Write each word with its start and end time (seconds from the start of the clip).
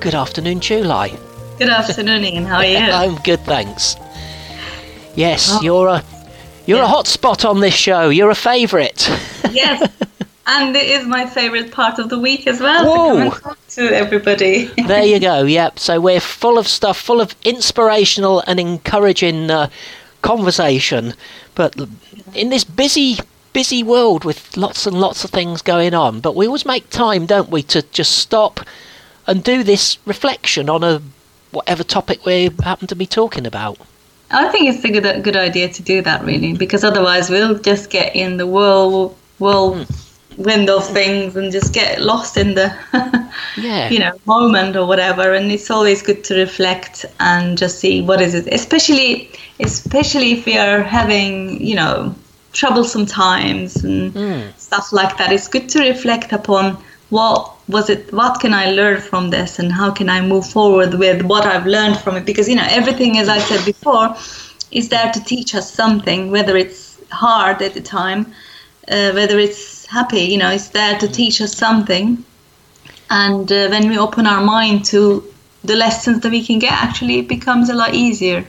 Good 0.00 0.14
afternoon, 0.14 0.60
Tulay. 0.60 1.18
Good 1.58 1.68
afternoon, 1.68 2.24
Ian. 2.24 2.44
How 2.46 2.56
are 2.56 2.64
you? 2.64 2.78
I'm 2.78 3.16
good, 3.16 3.40
thanks. 3.40 3.96
Yes, 5.14 5.50
Oh. 5.52 5.60
you're 5.62 5.88
a 5.88 6.04
you're 6.66 6.78
Yeah. 6.78 6.84
a 6.84 6.88
hot 6.88 7.06
spot 7.06 7.44
on 7.44 7.60
this 7.60 7.74
show. 7.74 8.08
You're 8.10 8.30
a 8.30 8.34
favourite. 8.34 9.08
yes. 9.50 9.90
And 10.46 10.74
it 10.76 10.86
is 10.86 11.06
my 11.06 11.26
favourite 11.26 11.70
part 11.70 11.98
of 11.98 12.08
the 12.08 12.18
week 12.18 12.46
as 12.46 12.60
well 12.60 12.84
to 12.84 12.90
Whoa. 13.24 13.30
talk 13.30 13.58
to 13.70 13.82
everybody. 13.94 14.64
there 14.86 15.04
you 15.04 15.18
go. 15.20 15.42
Yep. 15.44 15.78
So 15.78 16.00
we're 16.00 16.20
full 16.20 16.58
of 16.58 16.66
stuff, 16.68 16.98
full 16.98 17.20
of 17.20 17.34
inspirational 17.44 18.42
and 18.46 18.58
encouraging 18.60 19.50
uh, 19.50 19.68
conversation. 20.22 21.14
But 21.54 21.76
in 22.34 22.48
this 22.50 22.64
busy, 22.64 23.18
busy 23.52 23.82
world 23.82 24.24
with 24.24 24.56
lots 24.56 24.86
and 24.86 24.98
lots 25.00 25.24
of 25.24 25.30
things 25.30 25.62
going 25.62 25.94
on, 25.94 26.20
but 26.20 26.34
we 26.36 26.46
always 26.46 26.64
make 26.66 26.88
time, 26.90 27.26
don't 27.26 27.50
we, 27.50 27.62
to 27.64 27.82
just 27.92 28.18
stop 28.18 28.60
and 29.30 29.42
do 29.44 29.62
this 29.62 29.98
reflection 30.06 30.68
on 30.68 30.82
a 30.84 31.00
whatever 31.52 31.84
topic 31.84 32.18
we 32.26 32.50
happen 32.62 32.86
to 32.88 32.96
be 32.96 33.06
talking 33.06 33.46
about. 33.46 33.78
I 34.30 34.48
think 34.52 34.68
it's 34.70 34.84
a 34.84 34.90
good 34.96 35.24
good 35.24 35.36
idea 35.36 35.68
to 35.76 35.82
do 35.82 36.02
that 36.02 36.24
really, 36.24 36.52
because 36.64 36.84
otherwise 36.84 37.30
we'll 37.30 37.58
just 37.70 37.90
get 37.90 38.14
in 38.14 38.36
the 38.36 38.46
whirl 38.46 39.16
whirlwind 39.38 40.68
of 40.70 40.86
things 40.98 41.36
and 41.36 41.50
just 41.52 41.72
get 41.74 42.00
lost 42.00 42.36
in 42.36 42.54
the 42.54 42.68
Yeah. 43.56 43.88
you 43.90 43.98
know 43.98 44.12
moment 44.26 44.76
or 44.76 44.86
whatever. 44.86 45.34
And 45.34 45.50
it's 45.50 45.70
always 45.70 46.02
good 46.02 46.22
to 46.24 46.34
reflect 46.36 47.04
and 47.18 47.58
just 47.58 47.78
see 47.80 48.02
what 48.02 48.20
is 48.20 48.34
it, 48.34 48.46
especially 48.60 49.30
especially 49.60 50.32
if 50.32 50.46
we 50.46 50.56
are 50.58 50.82
having 50.82 51.60
you 51.70 51.74
know 51.74 52.14
troublesome 52.52 53.06
times 53.06 53.76
and 53.84 54.12
Mm. 54.14 54.42
stuff 54.58 54.92
like 54.92 55.16
that. 55.18 55.32
It's 55.32 55.48
good 55.48 55.68
to 55.70 55.78
reflect 55.88 56.32
upon 56.32 56.76
what 57.10 57.40
was 57.70 57.90
it 57.90 58.12
what 58.12 58.40
can 58.40 58.52
i 58.54 58.70
learn 58.70 59.00
from 59.00 59.30
this 59.30 59.58
and 59.58 59.72
how 59.72 59.90
can 59.90 60.08
i 60.08 60.20
move 60.20 60.46
forward 60.46 60.94
with 60.94 61.22
what 61.22 61.44
i've 61.46 61.66
learned 61.66 61.98
from 61.98 62.16
it? 62.16 62.24
Because 62.26 62.48
you 62.48 62.56
know 62.56 62.66
everything 62.68 63.18
as 63.18 63.28
i 63.28 63.38
said 63.38 63.64
before 63.64 64.14
is 64.70 64.88
there 64.88 65.10
to 65.12 65.24
teach 65.24 65.54
us 65.54 65.72
something 65.72 66.30
whether 66.30 66.56
it's 66.56 67.00
hard 67.10 67.60
at 67.62 67.74
the 67.74 67.80
time 67.80 68.26
uh, 68.88 69.12
whether 69.12 69.38
it's 69.38 69.86
happy 69.86 70.22
you 70.22 70.38
know 70.38 70.50
it's 70.50 70.68
there 70.68 70.98
to 70.98 71.08
teach 71.08 71.40
us 71.40 71.56
something. 71.56 72.24
And 73.10 73.50
uh, 73.50 73.68
when 73.68 73.88
we 73.88 73.98
open 73.98 74.26
our 74.26 74.42
mind 74.42 74.84
to 74.86 75.24
the 75.64 75.74
lessons 75.74 76.20
that 76.20 76.30
we 76.30 76.44
can 76.46 76.58
get 76.60 76.72
actually 76.72 77.18
it 77.18 77.28
becomes 77.28 77.68
a 77.68 77.74
lot 77.74 77.94
easier. 77.94 78.44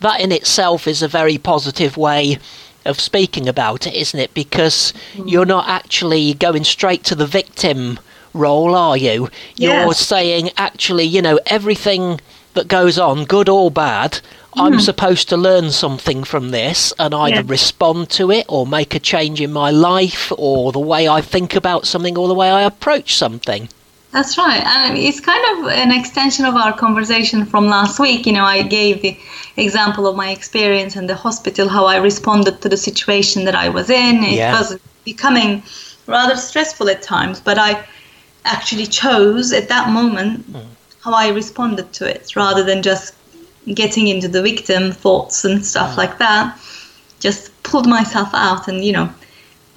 That 0.00 0.20
in 0.20 0.32
itself 0.32 0.86
is 0.86 1.02
a 1.02 1.08
very 1.08 1.38
positive 1.38 1.96
way 1.96 2.38
of 2.84 3.00
speaking 3.00 3.48
about 3.48 3.86
it, 3.86 3.94
isn't 3.94 4.18
it? 4.18 4.32
Because 4.32 4.92
you're 5.14 5.46
not 5.46 5.68
actually 5.68 6.34
going 6.34 6.64
straight 6.64 7.04
to 7.04 7.14
the 7.14 7.26
victim 7.26 7.98
role, 8.36 8.74
are 8.74 8.96
you? 8.96 9.28
You're 9.56 9.92
saying, 9.94 10.50
actually, 10.56 11.04
you 11.04 11.22
know, 11.22 11.38
everything 11.46 12.20
that 12.54 12.68
goes 12.68 12.98
on, 12.98 13.24
good 13.24 13.48
or 13.48 13.70
bad, 13.70 14.20
I'm 14.54 14.72
mm-hmm. 14.72 14.80
supposed 14.80 15.28
to 15.28 15.36
learn 15.36 15.70
something 15.70 16.24
from 16.24 16.50
this 16.50 16.92
and 16.98 17.14
either 17.14 17.36
Yes. 17.42 17.48
respond 17.48 18.08
to 18.10 18.30
it 18.30 18.46
or 18.48 18.66
make 18.66 18.94
a 18.94 18.98
change 18.98 19.40
in 19.40 19.52
my 19.52 19.70
life 19.70 20.32
or 20.38 20.72
the 20.72 20.78
way 20.78 21.06
I 21.06 21.20
think 21.20 21.54
about 21.54 21.86
something 21.86 22.16
or 22.16 22.26
the 22.26 22.34
way 22.34 22.50
I 22.50 22.62
approach 22.62 23.14
something. 23.14 23.68
That's 24.12 24.38
right. 24.38 24.64
And 24.64 24.96
it's 24.96 25.20
kind 25.20 25.44
of 25.58 25.68
an 25.72 25.92
extension 25.92 26.46
of 26.46 26.54
our 26.54 26.72
conversation 26.72 27.44
from 27.44 27.66
last 27.66 28.00
week. 28.00 28.24
You 28.24 28.32
know, 28.32 28.44
I 28.44 28.62
gave 28.62 29.02
the 29.02 29.18
example 29.58 30.06
of 30.06 30.16
my 30.16 30.30
experience 30.30 30.96
in 30.96 31.06
the 31.06 31.14
hospital, 31.14 31.68
how 31.68 31.84
I 31.84 31.96
responded 31.96 32.62
to 32.62 32.68
the 32.70 32.78
situation 32.78 33.44
that 33.44 33.54
I 33.54 33.68
was 33.68 33.90
in. 33.90 34.24
It 34.24 34.36
Yeah. 34.36 34.58
was 34.58 34.78
becoming 35.04 35.62
rather 36.06 36.36
stressful 36.36 36.88
at 36.88 37.02
times, 37.02 37.40
but 37.40 37.58
I 37.58 37.84
actually 38.46 38.86
chose 38.86 39.52
at 39.52 39.68
that 39.68 39.90
moment 39.90 40.44
hmm. 40.46 40.58
how 41.00 41.12
I 41.12 41.28
responded 41.28 41.92
to 41.94 42.08
it 42.08 42.34
rather 42.36 42.62
than 42.62 42.82
just 42.82 43.14
getting 43.74 44.06
into 44.06 44.28
the 44.28 44.42
victim 44.42 44.92
thoughts 44.92 45.44
and 45.44 45.64
stuff 45.64 45.92
hmm. 45.92 45.98
like 45.98 46.18
that. 46.18 46.58
Just 47.20 47.50
pulled 47.62 47.86
myself 47.86 48.28
out 48.32 48.68
and, 48.68 48.84
you 48.84 48.92
know, 48.92 49.10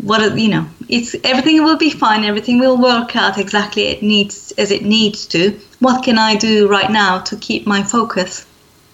what 0.01 0.37
you 0.37 0.47
know 0.47 0.65
it's 0.87 1.13
everything 1.25 1.61
will 1.63 1.77
be 1.77 1.89
fine 1.89 2.23
everything 2.23 2.57
will 2.57 2.77
work 2.77 3.15
out 3.15 3.37
exactly 3.37 3.87
it 3.87 4.01
needs 4.01 4.53
as 4.57 4.71
it 4.71 4.83
needs 4.83 5.25
to 5.25 5.59
what 5.79 6.03
can 6.03 6.17
i 6.17 6.35
do 6.35 6.69
right 6.69 6.89
now 6.89 7.19
to 7.19 7.35
keep 7.35 7.67
my 7.67 7.83
focus 7.83 8.45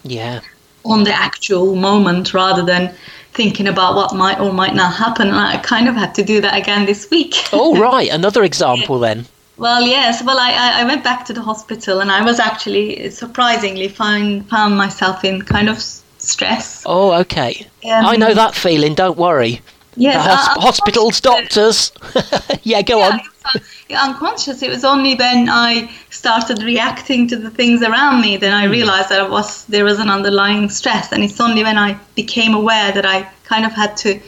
Yeah. 0.04 0.42
on 0.84 1.04
the 1.04 1.14
actual 1.14 1.76
moment 1.76 2.34
rather 2.34 2.64
than 2.64 2.94
thinking 3.34 3.68
about 3.68 3.96
what 3.96 4.16
might 4.16 4.40
or 4.40 4.52
might 4.52 4.74
not 4.74 4.96
happen 4.96 5.28
and 5.28 5.38
i 5.38 5.58
kind 5.58 5.88
of 5.88 5.96
had 5.96 6.16
to 6.16 6.24
do 6.24 6.42
that 6.42 6.58
again 6.58 6.86
this 6.88 7.10
week 7.12 7.36
Oh, 7.54 7.80
right. 7.90 8.10
Another 8.10 8.44
example 8.44 9.00
then. 9.00 9.28
Well 9.58 9.82
yes 9.82 10.24
well 10.24 10.38
I, 10.40 10.82
I 10.82 10.84
went 10.84 11.04
back 11.04 11.26
to 11.26 11.34
the 11.34 11.42
hospital 11.42 12.02
and 12.02 12.12
i 12.12 12.22
was 12.24 12.40
actually 12.40 13.10
surprisingly 13.10 13.88
find, 13.88 14.48
found 14.50 14.78
myself 14.78 15.24
in 15.24 15.42
kind 15.42 15.70
of 15.70 15.82
stress 16.18 16.84
Oh, 16.88 17.14
okay. 17.22 17.66
Um, 17.86 18.06
I 18.06 18.16
know 18.16 18.34
that 18.34 18.56
feeling, 18.56 18.96
don't 18.96 19.18
worry. 19.18 19.62
yes 19.96 20.16
the 20.26 20.30
hos- 20.36 20.48
I- 20.48 20.60
I- 20.60 20.64
hospitals, 20.64 21.22
doctors. 21.22 21.92
yeah, 22.64 22.82
go 22.82 22.98
yeah, 23.00 23.06
on. 23.06 23.20
it 23.20 23.24
was, 23.26 23.56
uh, 23.56 23.60
yeah, 23.90 24.04
unconscious. 24.04 24.62
It 24.64 24.70
was 24.72 24.84
only 24.84 25.14
when 25.16 25.48
I 25.50 25.90
started 26.10 26.64
reacting 26.64 27.28
to 27.30 27.36
the 27.38 27.50
things 27.52 27.84
around 27.84 28.22
me 28.22 28.38
then 28.38 28.52
Hmm. 28.52 28.64
I 28.64 28.66
realized 28.78 29.10
that 29.10 29.30
was 29.30 29.66
there 29.66 29.86
was 29.86 30.00
an 30.00 30.10
underlying 30.10 30.70
stress, 30.70 31.12
and 31.12 31.24
it's 31.24 31.40
only 31.40 31.64
when 31.64 31.78
I 31.78 31.98
became 32.16 32.56
aware 32.56 32.92
that 32.92 33.06
I 33.06 33.18
kind 33.44 33.66
of 33.66 33.74
had 33.74 33.96
to 33.98 34.20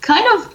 kind 0.00 0.26
of 0.34 0.54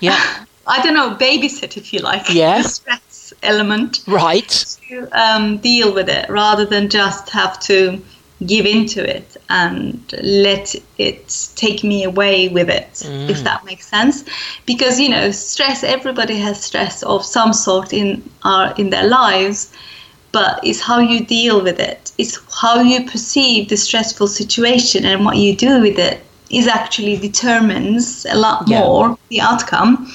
Yeah, 0.00 0.20
I 0.68 0.82
don't 0.82 0.94
know 0.94 1.10
babysit 1.14 1.76
if 1.76 1.92
you 1.92 2.00
like 2.00 2.28
Yeah. 2.32 2.58
the 2.62 2.68
stress 2.68 3.32
element 3.42 4.00
right. 4.06 4.76
to 4.88 5.08
um, 5.12 5.58
deal 5.58 5.92
with 5.94 6.08
it 6.08 6.28
rather 6.28 6.64
than 6.64 6.88
just 6.88 7.30
have 7.30 7.58
to 7.60 8.00
give 8.46 8.66
into 8.66 9.00
it 9.16 9.36
and 9.50 10.00
let 10.22 10.74
it 10.96 11.48
take 11.56 11.82
me 11.82 12.04
away 12.04 12.48
with 12.48 12.68
it 12.70 13.02
if 13.28 13.42
that 13.42 13.64
makes 13.64 13.88
sense 13.88 14.22
because 14.64 15.00
you 15.00 15.08
know 15.08 15.32
stress 15.32 15.82
everybody 15.82 16.36
has 16.36 16.62
stress 16.62 17.02
of 17.02 17.24
some 17.24 17.52
sort 17.52 17.92
in 17.92 18.22
our 18.44 18.72
in 18.78 18.90
their 18.90 19.08
lives 19.08 19.72
but 20.30 20.60
it's 20.62 20.80
how 20.80 21.00
you 21.00 21.24
deal 21.24 21.60
with 21.64 21.80
it 21.80 22.12
it's 22.16 22.38
how 22.62 22.80
you 22.80 23.02
perceive 23.10 23.68
the 23.70 23.76
stressful 23.76 24.28
situation 24.28 25.04
and 25.04 25.24
what 25.24 25.36
you 25.36 25.56
do 25.56 25.80
with 25.80 25.98
it 25.98 26.20
is 26.50 26.68
actually 26.68 27.16
determines 27.16 28.24
a 28.26 28.36
lot 28.36 28.68
Yeah. 28.68 28.78
more 28.80 29.18
the 29.30 29.40
outcome 29.40 30.06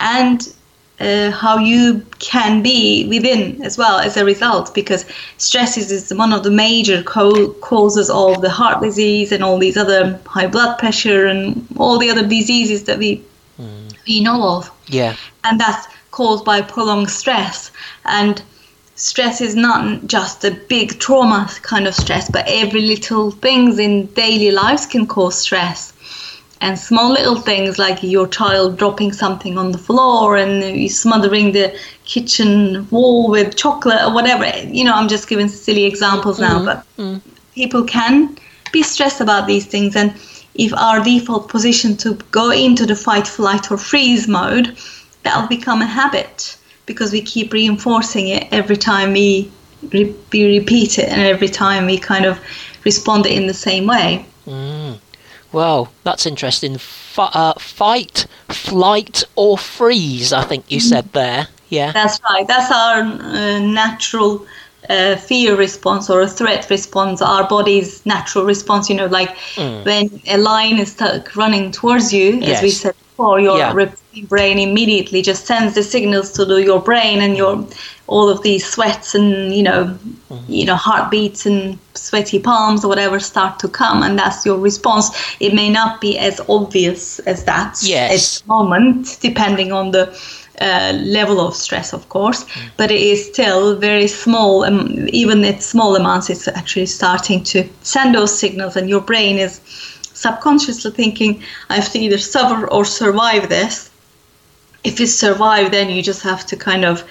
and 0.00 0.54
uh, 1.00 1.30
how 1.30 1.58
you 1.58 2.04
can 2.18 2.62
be 2.62 3.06
within 3.08 3.62
as 3.62 3.78
well 3.78 3.98
as 3.98 4.16
a 4.16 4.24
result 4.24 4.74
because 4.74 5.04
stress 5.36 5.76
is, 5.76 5.92
is 5.92 6.12
one 6.12 6.32
of 6.32 6.42
the 6.42 6.50
major 6.50 7.02
co- 7.02 7.52
causes 7.60 8.10
of 8.10 8.40
the 8.40 8.50
heart 8.50 8.82
disease 8.82 9.30
and 9.30 9.44
all 9.44 9.58
these 9.58 9.76
other 9.76 10.18
high 10.26 10.46
blood 10.46 10.76
pressure 10.78 11.26
and 11.26 11.66
all 11.76 11.98
the 11.98 12.10
other 12.10 12.26
diseases 12.26 12.84
that 12.84 12.98
we 12.98 13.22
we 14.06 14.20
know 14.20 14.56
of. 14.56 14.70
Yeah, 14.86 15.16
and 15.44 15.60
that's 15.60 15.86
caused 16.10 16.44
by 16.44 16.62
prolonged 16.62 17.10
stress. 17.10 17.70
And 18.04 18.42
stress 18.98 19.40
is 19.40 19.54
not 19.54 20.06
just 20.06 20.44
a 20.44 20.50
big 20.50 20.98
trauma 20.98 21.48
kind 21.62 21.86
of 21.86 21.94
stress 21.94 22.28
but 22.28 22.44
every 22.48 22.80
little 22.80 23.30
things 23.30 23.78
in 23.78 24.06
daily 24.06 24.50
lives 24.50 24.86
can 24.86 25.06
cause 25.06 25.38
stress 25.38 25.92
and 26.60 26.78
small 26.78 27.10
little 27.12 27.36
things 27.36 27.78
like 27.78 28.02
your 28.02 28.26
child 28.26 28.76
dropping 28.78 29.12
something 29.12 29.56
on 29.56 29.70
the 29.72 29.78
floor 29.78 30.36
and 30.36 30.90
smothering 30.90 31.52
the 31.52 31.78
kitchen 32.04 32.88
wall 32.90 33.30
with 33.30 33.56
chocolate 33.56 34.02
or 34.02 34.12
whatever 34.12 34.46
you 34.66 34.84
know 34.84 34.94
i'm 34.94 35.08
just 35.08 35.28
giving 35.28 35.48
silly 35.48 35.84
examples 35.84 36.40
now 36.40 36.56
mm-hmm. 36.56 36.64
but 36.64 36.78
mm-hmm. 36.96 37.18
people 37.54 37.84
can 37.84 38.36
be 38.72 38.82
stressed 38.82 39.20
about 39.20 39.46
these 39.46 39.66
things. 39.66 39.96
And 39.96 40.14
if 40.54 40.72
our 40.74 41.02
default 41.02 41.48
position 41.48 41.96
to 41.98 42.14
go 42.30 42.50
into 42.50 42.86
the 42.86 42.96
fight, 42.96 43.26
flight, 43.26 43.70
or 43.70 43.78
freeze 43.78 44.28
mode, 44.28 44.76
that'll 45.22 45.48
become 45.48 45.82
a 45.82 45.86
habit 45.86 46.56
because 46.86 47.12
we 47.12 47.20
keep 47.20 47.52
reinforcing 47.52 48.28
it 48.28 48.48
every 48.50 48.76
time 48.76 49.12
we, 49.12 49.50
re- 49.92 50.14
we 50.32 50.58
repeat 50.58 50.98
it 50.98 51.08
and 51.08 51.20
every 51.22 51.48
time 51.48 51.86
we 51.86 51.98
kind 51.98 52.24
of 52.24 52.40
respond 52.84 53.26
in 53.26 53.46
the 53.46 53.54
same 53.54 53.86
way. 53.86 54.24
Well, 55.52 55.92
that's 56.04 56.26
interesting. 56.26 56.74
F- 56.74 57.18
uh, 57.18 57.54
fight, 57.54 58.26
flight, 58.48 59.24
or 59.34 59.56
freeze, 59.58 60.32
I 60.32 60.44
think 60.44 60.70
you 60.70 60.80
said 60.80 61.12
there. 61.12 61.48
Yeah. 61.68 61.92
That's 61.92 62.20
right. 62.30 62.46
That's 62.46 62.70
our 62.70 63.02
uh, 63.02 63.58
natural 63.60 64.46
uh, 64.88 65.16
fear 65.16 65.56
response 65.56 66.08
or 66.08 66.20
a 66.20 66.28
threat 66.28 66.68
response, 66.70 67.20
our 67.20 67.46
body's 67.48 68.04
natural 68.06 68.44
response. 68.44 68.88
You 68.88 68.96
know, 68.96 69.06
like 69.06 69.30
mm. 69.54 69.84
when 69.84 70.20
a 70.26 70.38
lion 70.38 70.78
is 70.78 70.92
stuck 70.92 71.34
running 71.36 71.70
towards 71.70 72.12
you, 72.12 72.36
yes. 72.36 72.58
as 72.58 72.62
we 72.62 72.70
said 72.70 72.94
before, 72.98 73.40
your 73.40 73.58
yeah. 73.58 73.90
brain 74.28 74.58
immediately 74.58 75.22
just 75.22 75.46
sends 75.46 75.74
the 75.74 75.82
signals 75.82 76.32
to 76.32 76.44
the, 76.44 76.56
your 76.56 76.80
brain 76.80 77.20
and 77.20 77.36
your 77.36 77.66
all 78.08 78.28
of 78.28 78.42
these 78.42 78.64
sweats 78.66 79.14
and 79.14 79.54
you 79.54 79.62
know, 79.62 79.96
mm. 80.30 80.42
you 80.48 80.64
know, 80.64 80.74
heartbeats 80.74 81.46
and 81.46 81.78
sweaty 81.94 82.38
palms 82.38 82.84
or 82.84 82.88
whatever 82.88 83.20
start 83.20 83.58
to 83.60 83.68
come, 83.68 84.02
and 84.02 84.18
that's 84.18 84.44
your 84.44 84.58
response. 84.58 85.10
It 85.40 85.54
may 85.54 85.70
not 85.70 86.00
be 86.00 86.18
as 86.18 86.40
obvious 86.48 87.20
as 87.20 87.44
that 87.44 87.78
yes. 87.82 88.40
at 88.40 88.42
the 88.42 88.48
moment, 88.48 89.18
depending 89.20 89.72
on 89.72 89.92
the 89.92 90.08
uh, 90.60 90.92
level 91.04 91.40
of 91.40 91.54
stress, 91.54 91.92
of 91.92 92.08
course, 92.08 92.44
mm. 92.44 92.70
but 92.76 92.90
it 92.90 93.00
is 93.00 93.26
still 93.26 93.76
very 93.76 94.08
small. 94.08 94.64
Um, 94.64 95.08
even 95.12 95.44
at 95.44 95.62
small 95.62 95.94
amounts, 95.94 96.30
it's 96.30 96.48
actually 96.48 96.86
starting 96.86 97.44
to 97.44 97.68
send 97.82 98.14
those 98.14 98.36
signals, 98.36 98.76
and 98.76 98.88
your 98.88 99.00
brain 99.00 99.38
is 99.38 99.60
subconsciously 100.18 100.90
thinking, 100.90 101.42
I 101.70 101.76
have 101.76 101.92
to 101.92 101.98
either 101.98 102.18
suffer 102.18 102.66
or 102.68 102.84
survive 102.84 103.48
this. 103.48 103.90
If 104.82 104.98
you 104.98 105.06
survive, 105.06 105.70
then 105.70 105.90
you 105.90 106.02
just 106.02 106.22
have 106.22 106.44
to 106.46 106.56
kind 106.56 106.84
of 106.84 107.04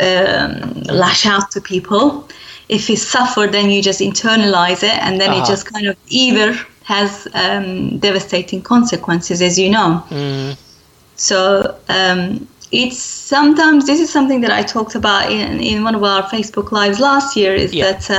um, 0.00 0.82
lash 0.82 1.26
out 1.26 1.50
to 1.52 1.60
people. 1.60 2.28
If 2.68 2.88
you 2.88 2.96
suffer, 2.96 3.46
then 3.46 3.70
you 3.70 3.82
just 3.82 4.00
internalize 4.00 4.82
it, 4.82 4.96
and 5.04 5.20
then 5.20 5.30
uh-huh. 5.30 5.42
it 5.42 5.46
just 5.46 5.72
kind 5.72 5.86
of 5.86 5.96
either 6.08 6.54
has 6.84 7.28
um, 7.34 7.98
devastating 7.98 8.62
consequences, 8.62 9.42
as 9.42 9.58
you 9.58 9.70
know. 9.70 10.04
Mm. 10.08 10.56
So 11.16 11.76
um, 11.88 12.48
it's 12.72 12.98
sometimes 12.98 13.86
this 13.86 14.00
is 14.00 14.10
something 14.12 14.40
that 14.42 14.52
I 14.52 14.62
talked 14.62 14.94
about 14.94 15.30
in, 15.30 15.60
in 15.60 15.82
one 15.82 15.94
of 15.94 16.02
our 16.02 16.22
Facebook 16.22 16.72
lives 16.72 17.00
last 17.00 17.36
year. 17.36 17.54
Is 17.54 17.74
yeah. 17.74 17.92
that 17.92 18.10
uh, 18.10 18.18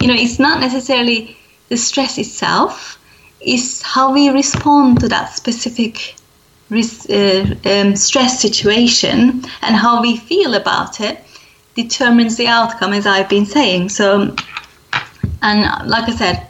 you 0.00 0.08
know 0.08 0.14
it's 0.14 0.38
not 0.38 0.60
necessarily 0.60 1.36
the 1.68 1.76
stress 1.76 2.18
itself, 2.18 2.98
it's 3.40 3.82
how 3.82 4.12
we 4.12 4.28
respond 4.28 5.00
to 5.00 5.08
that 5.08 5.34
specific 5.34 6.14
um, 6.70 7.96
stress 7.96 8.40
situation 8.40 9.44
and 9.62 9.76
how 9.76 10.00
we 10.00 10.16
feel 10.16 10.54
about 10.54 11.00
it 11.00 11.20
determines 11.74 12.36
the 12.36 12.46
outcome, 12.46 12.92
as 12.92 13.06
I've 13.06 13.28
been 13.28 13.46
saying. 13.46 13.88
So, 13.90 14.34
and 15.42 15.88
like 15.88 16.08
I 16.08 16.16
said, 16.16 16.46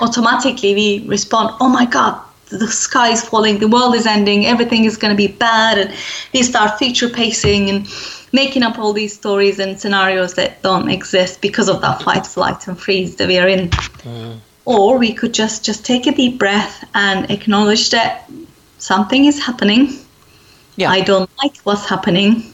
automatically 0.00 0.74
we 0.74 1.08
respond, 1.08 1.56
"Oh 1.60 1.68
my 1.68 1.86
God, 1.86 2.20
the 2.48 2.68
sky 2.68 3.08
is 3.08 3.24
falling, 3.24 3.58
the 3.58 3.68
world 3.68 3.94
is 3.94 4.06
ending, 4.06 4.46
everything 4.46 4.84
is 4.84 4.96
going 4.96 5.12
to 5.12 5.16
be 5.16 5.32
bad, 5.32 5.78
and 5.78 5.94
we 6.32 6.42
start 6.42 6.78
future 6.78 7.08
pacing 7.08 7.70
and 7.70 7.88
making 8.32 8.62
up 8.62 8.78
all 8.78 8.92
these 8.92 9.14
stories 9.14 9.58
and 9.58 9.80
scenarios 9.80 10.34
that 10.34 10.62
don't 10.62 10.90
exist 10.90 11.40
because 11.40 11.68
of 11.68 11.80
that 11.80 12.02
fight, 12.02 12.26
flight, 12.26 12.68
and 12.68 12.78
freeze 12.78 13.16
that 13.16 13.28
we 13.28 13.38
are 13.38 13.48
in. 13.48 13.68
Mm. 13.68 14.38
Or 14.64 14.98
we 14.98 15.12
could 15.12 15.32
just 15.32 15.64
just 15.64 15.84
take 15.86 16.06
a 16.06 16.12
deep 16.12 16.38
breath 16.38 16.84
and 16.94 17.30
acknowledge 17.30 17.90
that 17.90 18.28
something 18.78 19.24
is 19.24 19.42
happening. 19.42 19.98
Yeah. 20.76 20.90
I 20.90 21.00
don't 21.00 21.30
like 21.42 21.56
what's 21.64 21.86
happening. 21.86 22.52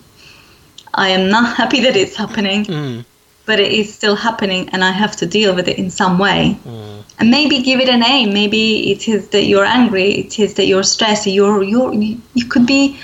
I 0.94 1.08
am 1.08 1.28
not 1.28 1.56
happy 1.56 1.80
that 1.80 1.96
it's 1.96 2.16
happening. 2.16 2.64
Mm 2.64 3.04
but 3.44 3.58
it 3.58 3.72
is 3.72 3.92
still 3.92 4.16
happening 4.16 4.68
and 4.70 4.84
I 4.84 4.90
have 4.90 5.16
to 5.16 5.26
deal 5.26 5.54
with 5.54 5.68
it 5.68 5.78
in 5.78 5.90
some 5.90 6.18
way. 6.18 6.56
Mm. 6.64 7.02
And 7.18 7.30
maybe 7.30 7.62
give 7.62 7.80
it 7.80 7.88
a 7.88 7.96
name. 7.96 8.32
Maybe 8.32 8.92
it 8.92 9.08
is 9.08 9.28
that 9.28 9.44
you're 9.44 9.64
angry, 9.64 10.10
it 10.12 10.38
is 10.38 10.54
that 10.54 10.66
you're 10.66 10.82
stressed, 10.82 11.26
you're, 11.26 11.62
you're, 11.62 11.92
you 11.92 12.46
could 12.48 12.66
be 12.66 12.98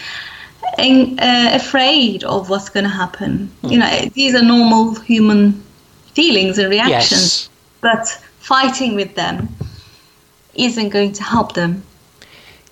in, 0.78 1.18
uh, 1.18 1.50
afraid 1.52 2.24
of 2.24 2.50
what's 2.50 2.68
going 2.68 2.84
to 2.84 2.90
happen. 2.90 3.50
Mm. 3.62 3.72
You 3.72 3.78
know, 3.78 4.10
these 4.14 4.34
are 4.34 4.42
normal 4.42 4.94
human 4.94 5.62
feelings 6.14 6.58
and 6.58 6.70
reactions, 6.70 7.20
yes. 7.20 7.50
but 7.80 8.06
fighting 8.38 8.94
with 8.94 9.14
them 9.14 9.48
isn't 10.54 10.88
going 10.88 11.12
to 11.12 11.22
help 11.22 11.54
them. 11.54 11.82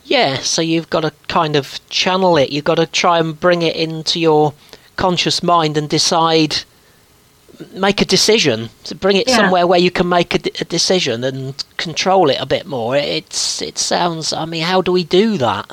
Yeah, 0.06 0.38
so 0.38 0.62
you've 0.62 0.88
got 0.88 1.00
to 1.00 1.12
kind 1.26 1.56
of 1.56 1.80
channel 1.88 2.36
it. 2.36 2.50
You've 2.50 2.64
got 2.64 2.76
to 2.76 2.86
try 2.86 3.18
and 3.18 3.38
bring 3.38 3.62
it 3.62 3.74
into 3.74 4.20
your 4.20 4.54
conscious 4.94 5.42
mind 5.42 5.76
and 5.76 5.88
decide 5.88 6.62
make 7.72 8.00
a 8.00 8.04
decision 8.04 8.68
to 8.84 8.94
bring 8.94 9.16
it 9.16 9.28
yeah. 9.28 9.36
somewhere 9.36 9.66
where 9.66 9.78
you 9.78 9.90
can 9.90 10.08
make 10.08 10.34
a, 10.34 10.50
a, 10.60 10.64
decision 10.66 11.24
and 11.24 11.64
control 11.78 12.28
it 12.28 12.36
a 12.38 12.44
bit 12.44 12.66
more 12.66 12.94
it's 12.94 13.62
it 13.62 13.78
sounds 13.78 14.34
i 14.34 14.44
mean 14.44 14.62
how 14.62 14.82
do 14.82 14.92
we 14.92 15.04
do 15.04 15.38
that 15.38 15.66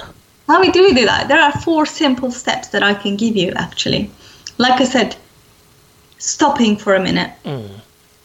how 0.48 0.62
we 0.62 0.72
do 0.72 0.82
we 0.82 0.94
do 0.94 1.06
that 1.06 1.28
there 1.28 1.42
are 1.42 1.52
four 1.52 1.86
simple 1.86 2.32
steps 2.32 2.70
that 2.70 2.84
i 2.84 2.94
can 2.94 3.18
give 3.18 3.36
you 3.36 3.52
actually 3.58 4.10
like 4.58 4.80
i 4.80 4.86
said 4.86 5.14
stopping 6.20 6.78
for 6.78 6.96
a 6.96 7.02
minute 7.02 7.32
mm. 7.44 7.70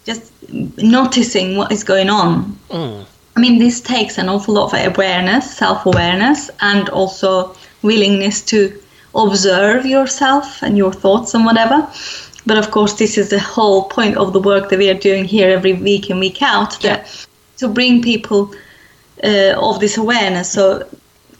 just 0.05 0.33
noticing 0.79 1.57
what 1.57 1.73
is 1.73 1.83
going 1.83 2.09
on 2.09 2.57
mm. 2.71 3.05
I 3.39 3.41
mean 3.41 3.59
this 3.59 3.81
takes 3.81 4.19
an 4.19 4.29
awful 4.29 4.55
lot 4.55 4.67
of 4.73 4.93
awareness 4.93 5.57
self-awareness 5.65 6.51
and 6.61 6.89
also 6.91 7.31
willingness 7.83 8.43
to 8.43 8.61
observe 9.15 9.87
yourself 9.87 10.63
and 10.63 10.77
your 10.77 10.93
thoughts 10.93 11.35
and 11.35 11.45
whatever 11.45 11.79
but 12.49 12.57
of 12.57 12.71
course, 12.71 12.95
this 12.95 13.19
is 13.19 13.29
the 13.29 13.39
whole 13.39 13.83
point 13.91 14.17
of 14.17 14.33
the 14.33 14.41
work 14.41 14.71
that 14.71 14.79
we 14.79 14.89
are 14.89 15.01
doing 15.09 15.27
here 15.27 15.51
every 15.51 15.75
week 15.75 16.09
and 16.09 16.19
week 16.19 16.41
out 16.41 16.83
yeah. 16.83 17.07
to 17.59 17.69
bring 17.69 18.01
people 18.01 18.55
uh, 19.23 19.53
of 19.69 19.81
this 19.81 19.99
awareness. 19.99 20.51
So 20.51 20.89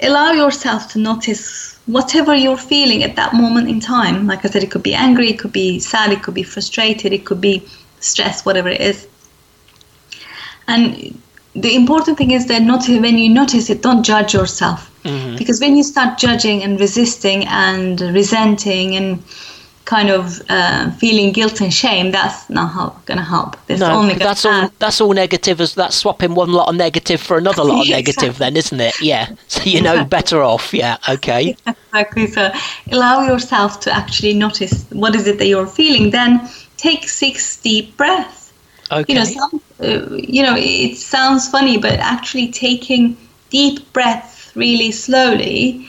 allow 0.01 0.33
yourself 0.33 0.93
to 0.93 0.99
notice 0.99 1.79
whatever 1.87 2.35
you're 2.35 2.59
feeling 2.59 3.03
at 3.05 3.17
that 3.17 3.33
moment 3.33 3.71
in 3.71 3.81
time. 3.81 4.27
Like 4.27 4.45
I 4.45 4.49
said, 4.51 4.63
it 4.63 4.71
could 4.71 4.83
be 4.83 4.95
angry, 4.95 5.31
it 5.31 5.39
could 5.39 5.53
be 5.53 5.81
sad, 5.81 6.13
it 6.13 6.23
could 6.23 6.35
be 6.35 6.43
frustrated, 6.43 7.15
it 7.15 7.25
could 7.25 7.41
be 7.41 7.67
stress, 8.01 8.45
whatever 8.45 8.69
it 8.69 8.83
is. 8.83 9.09
And 10.67 11.19
the 11.61 11.75
important 11.75 12.19
thing 12.19 12.31
is 12.31 12.47
that 12.47 12.63
not 12.63 12.89
when 12.89 13.19
you 13.19 13.29
notice 13.29 13.71
it, 13.71 13.83
don't 13.83 14.03
judge 14.03 14.35
yourself. 14.35 14.91
Mm-hmm. 15.05 15.37
Because 15.37 15.61
when 15.61 15.77
you 15.77 15.83
start 15.83 16.19
judging 16.19 16.63
and 16.63 16.79
resisting 16.81 17.47
and 17.47 18.01
resenting 18.01 18.97
and 18.97 19.23
kind 19.89 20.11
of 20.11 20.43
uh, 20.51 20.91
feeling 20.93 21.33
guilt 21.33 21.63
and 21.63 21.73
shame, 21.73 22.11
that's 22.11 22.51
not 22.51 23.07
going 23.07 23.17
to 23.17 23.25
help. 23.25 23.57
That's 23.67 23.81
no, 23.81 23.91
only 23.91 24.15
that's 24.15 24.45
all. 24.45 24.71
That's 24.79 25.01
all 25.01 25.15
negative. 25.15 25.61
As 25.61 25.75
that's 25.75 25.97
swapping 25.97 26.35
one 26.35 26.53
lot 26.53 26.69
of 26.69 26.75
negative 26.75 27.23
for 27.23 27.39
another 27.39 27.65
lot 27.65 27.83
of 27.83 27.89
negative. 27.99 28.37
Then, 28.37 28.57
isn't 28.57 28.81
it? 28.81 29.01
Yeah. 29.01 29.31
So 29.49 29.63
you 29.65 29.81
know 29.81 30.05
better 30.05 30.43
off. 30.43 30.75
Yeah. 30.75 30.99
Okay. 31.09 31.57
exactly. 31.67 32.27
So 32.27 32.53
allow 32.93 33.27
yourself 33.27 33.81
to 33.81 33.91
actually 33.91 34.35
notice 34.35 34.85
what 34.91 35.15
is 35.15 35.27
it 35.27 35.39
that 35.39 35.47
you're 35.47 35.67
feeling. 35.67 36.11
Then 36.11 36.49
take 36.77 37.09
six 37.09 37.57
deep 37.57 37.97
breaths. 37.97 38.53
Okay. 38.91 39.13
You 39.13 39.19
know, 39.19 39.25
some, 39.25 39.61
uh, 39.81 40.09
you 40.11 40.43
know, 40.43 40.55
it 40.57 40.97
sounds 40.97 41.49
funny, 41.49 41.79
but 41.79 41.95
actually 41.95 42.51
taking 42.51 43.17
deep 43.51 43.93
breaths 43.93 44.53
really 44.55 44.91
slowly 44.91 45.89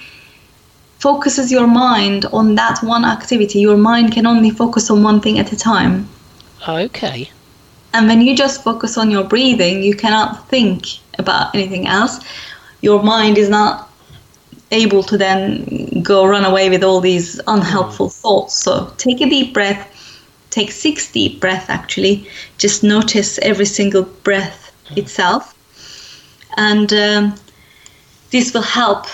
focuses 0.99 1.51
your 1.51 1.65
mind 1.65 2.25
on 2.33 2.55
that 2.55 2.79
one 2.83 3.05
activity. 3.05 3.59
Your 3.59 3.77
mind 3.77 4.11
can 4.11 4.25
only 4.25 4.51
focus 4.51 4.89
on 4.89 5.01
one 5.01 5.21
thing 5.21 5.39
at 5.39 5.51
a 5.51 5.57
time. 5.57 6.07
Okay. 6.67 7.29
And 7.93 8.07
when 8.07 8.21
you 8.21 8.35
just 8.35 8.63
focus 8.63 8.97
on 8.97 9.09
your 9.09 9.23
breathing, 9.23 9.81
you 9.81 9.95
cannot 9.95 10.47
think 10.49 10.85
about 11.17 11.55
anything 11.55 11.87
else. 11.87 12.19
Your 12.81 13.01
mind 13.01 13.37
is 13.37 13.49
not 13.49 13.89
able 14.71 15.01
to 15.03 15.17
then 15.17 16.03
go 16.03 16.25
run 16.25 16.45
away 16.45 16.69
with 16.69 16.83
all 16.83 17.01
these 17.01 17.41
unhelpful 17.47 18.09
mm. 18.09 18.21
thoughts. 18.21 18.53
So 18.55 18.93
take 18.97 19.21
a 19.21 19.29
deep 19.29 19.53
breath. 19.53 19.95
Take 20.49 20.71
six 20.71 21.11
deep 21.11 21.39
breaths 21.39 21.69
actually. 21.69 22.27
Just 22.57 22.83
notice 22.83 23.37
every 23.39 23.65
single 23.65 24.03
breath 24.03 24.71
itself. 24.95 25.55
And 26.57 26.91
um, 26.93 27.35
this 28.31 28.53
will 28.53 28.61
help 28.61 29.05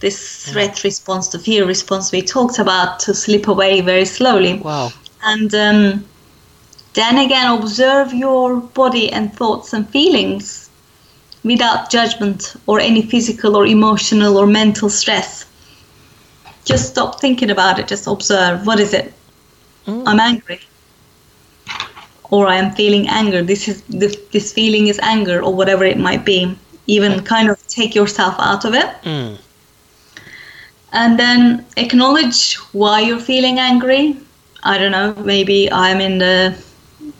this 0.00 0.50
threat 0.50 0.84
response, 0.84 1.28
the 1.28 1.38
fear 1.38 1.66
response 1.66 2.12
we 2.12 2.22
talked 2.22 2.58
about, 2.58 3.00
to 3.00 3.14
slip 3.14 3.48
away 3.48 3.80
very 3.80 4.04
slowly. 4.04 4.54
Wow. 4.54 4.92
And 5.24 5.54
um, 5.54 6.04
then 6.94 7.18
again, 7.18 7.58
observe 7.58 8.14
your 8.14 8.56
body 8.56 9.12
and 9.12 9.32
thoughts 9.34 9.72
and 9.72 9.88
feelings 9.90 10.70
without 11.44 11.90
judgment 11.90 12.54
or 12.66 12.80
any 12.80 13.02
physical 13.02 13.56
or 13.56 13.66
emotional 13.66 14.36
or 14.36 14.46
mental 14.46 14.88
stress. 14.88 15.46
Just 16.64 16.90
stop 16.90 17.20
thinking 17.20 17.50
about 17.50 17.78
it, 17.78 17.88
just 17.88 18.06
observe. 18.06 18.66
What 18.66 18.80
is 18.80 18.92
it? 18.92 19.12
Mm. 19.86 20.02
I'm 20.06 20.20
angry. 20.20 20.60
Or 22.30 22.46
I 22.46 22.56
am 22.56 22.72
feeling 22.72 23.08
anger. 23.08 23.42
This 23.42 23.68
is 23.68 23.82
this, 23.82 24.16
this 24.32 24.52
feeling 24.52 24.88
is 24.88 24.98
anger 25.02 25.42
or 25.42 25.54
whatever 25.54 25.84
it 25.84 25.98
might 25.98 26.24
be. 26.24 26.56
Even 26.86 27.22
kind 27.24 27.50
of 27.50 27.66
take 27.68 27.94
yourself 27.94 28.34
out 28.38 28.64
of 28.64 28.74
it. 28.74 28.88
Mm. 29.02 29.38
And 30.92 31.18
then 31.18 31.66
acknowledge 31.76 32.54
why 32.72 33.00
you're 33.00 33.20
feeling 33.20 33.58
angry. 33.58 34.16
I 34.62 34.78
don't 34.78 34.92
know, 34.92 35.14
maybe 35.24 35.70
I'm 35.70 36.00
in 36.00 36.18
the 36.18 36.56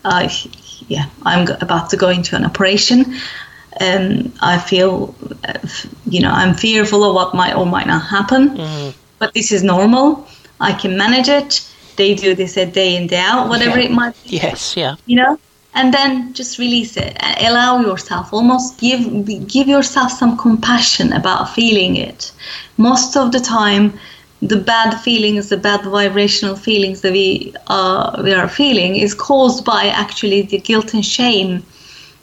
uh, 0.05 0.29
yeah, 0.89 1.07
I'm 1.23 1.49
about 1.61 1.91
to 1.91 1.97
go 1.97 2.09
into 2.09 2.37
an 2.37 2.45
operation. 2.45 3.15
And 3.81 4.33
I 4.41 4.59
feel, 4.59 5.15
uh, 5.45 5.59
you 6.07 6.21
know, 6.21 6.31
I'm 6.31 6.55
fearful 6.55 7.05
of 7.05 7.15
what 7.15 7.35
might 7.35 7.55
or 7.55 7.67
might 7.67 7.87
not 7.87 8.03
happen. 8.03 8.57
Mm. 8.57 8.95
But 9.19 9.35
this 9.35 9.53
is 9.53 9.63
normal. 9.63 10.27
I 10.61 10.73
can 10.73 10.97
manage 10.97 11.29
it. 11.29 11.68
They 11.99 12.15
do 12.15 12.31
this 12.35 12.57
a 12.57 12.67
day 12.79 12.91
in 12.99 13.05
day 13.09 13.25
out, 13.33 13.49
whatever 13.53 13.79
Yeah. 13.79 13.87
it 13.87 13.93
might 14.01 14.15
be 14.25 14.37
Yes, 14.45 14.61
yeah. 14.83 14.95
you 15.11 15.17
know 15.23 15.33
and 15.79 15.93
then 15.93 16.33
just 16.33 16.53
release 16.59 16.97
it 16.97 17.13
allow 17.49 17.73
yourself 17.89 18.33
almost 18.33 18.79
give 18.85 19.03
give 19.57 19.69
yourself 19.77 20.11
some 20.21 20.33
compassion 20.47 21.13
about 21.21 21.43
feeling 21.59 21.93
it 22.09 22.33
most 22.89 23.11
of 23.23 23.27
the 23.35 23.41
time 23.41 23.85
the 24.53 24.61
bad 24.73 24.91
feelings 25.07 25.43
the 25.55 25.61
bad 25.69 25.83
vibrational 25.99 26.57
feelings 26.69 26.99
that 27.03 27.13
we 27.13 27.27
are 27.67 28.23
we 28.25 28.33
are 28.33 28.49
feeling 28.49 28.97
is 28.97 29.13
caused 29.15 29.61
by 29.75 29.83
actually 30.05 30.41
the 30.43 30.59
guilt 30.69 30.95
and 30.95 31.05
shame 31.05 31.63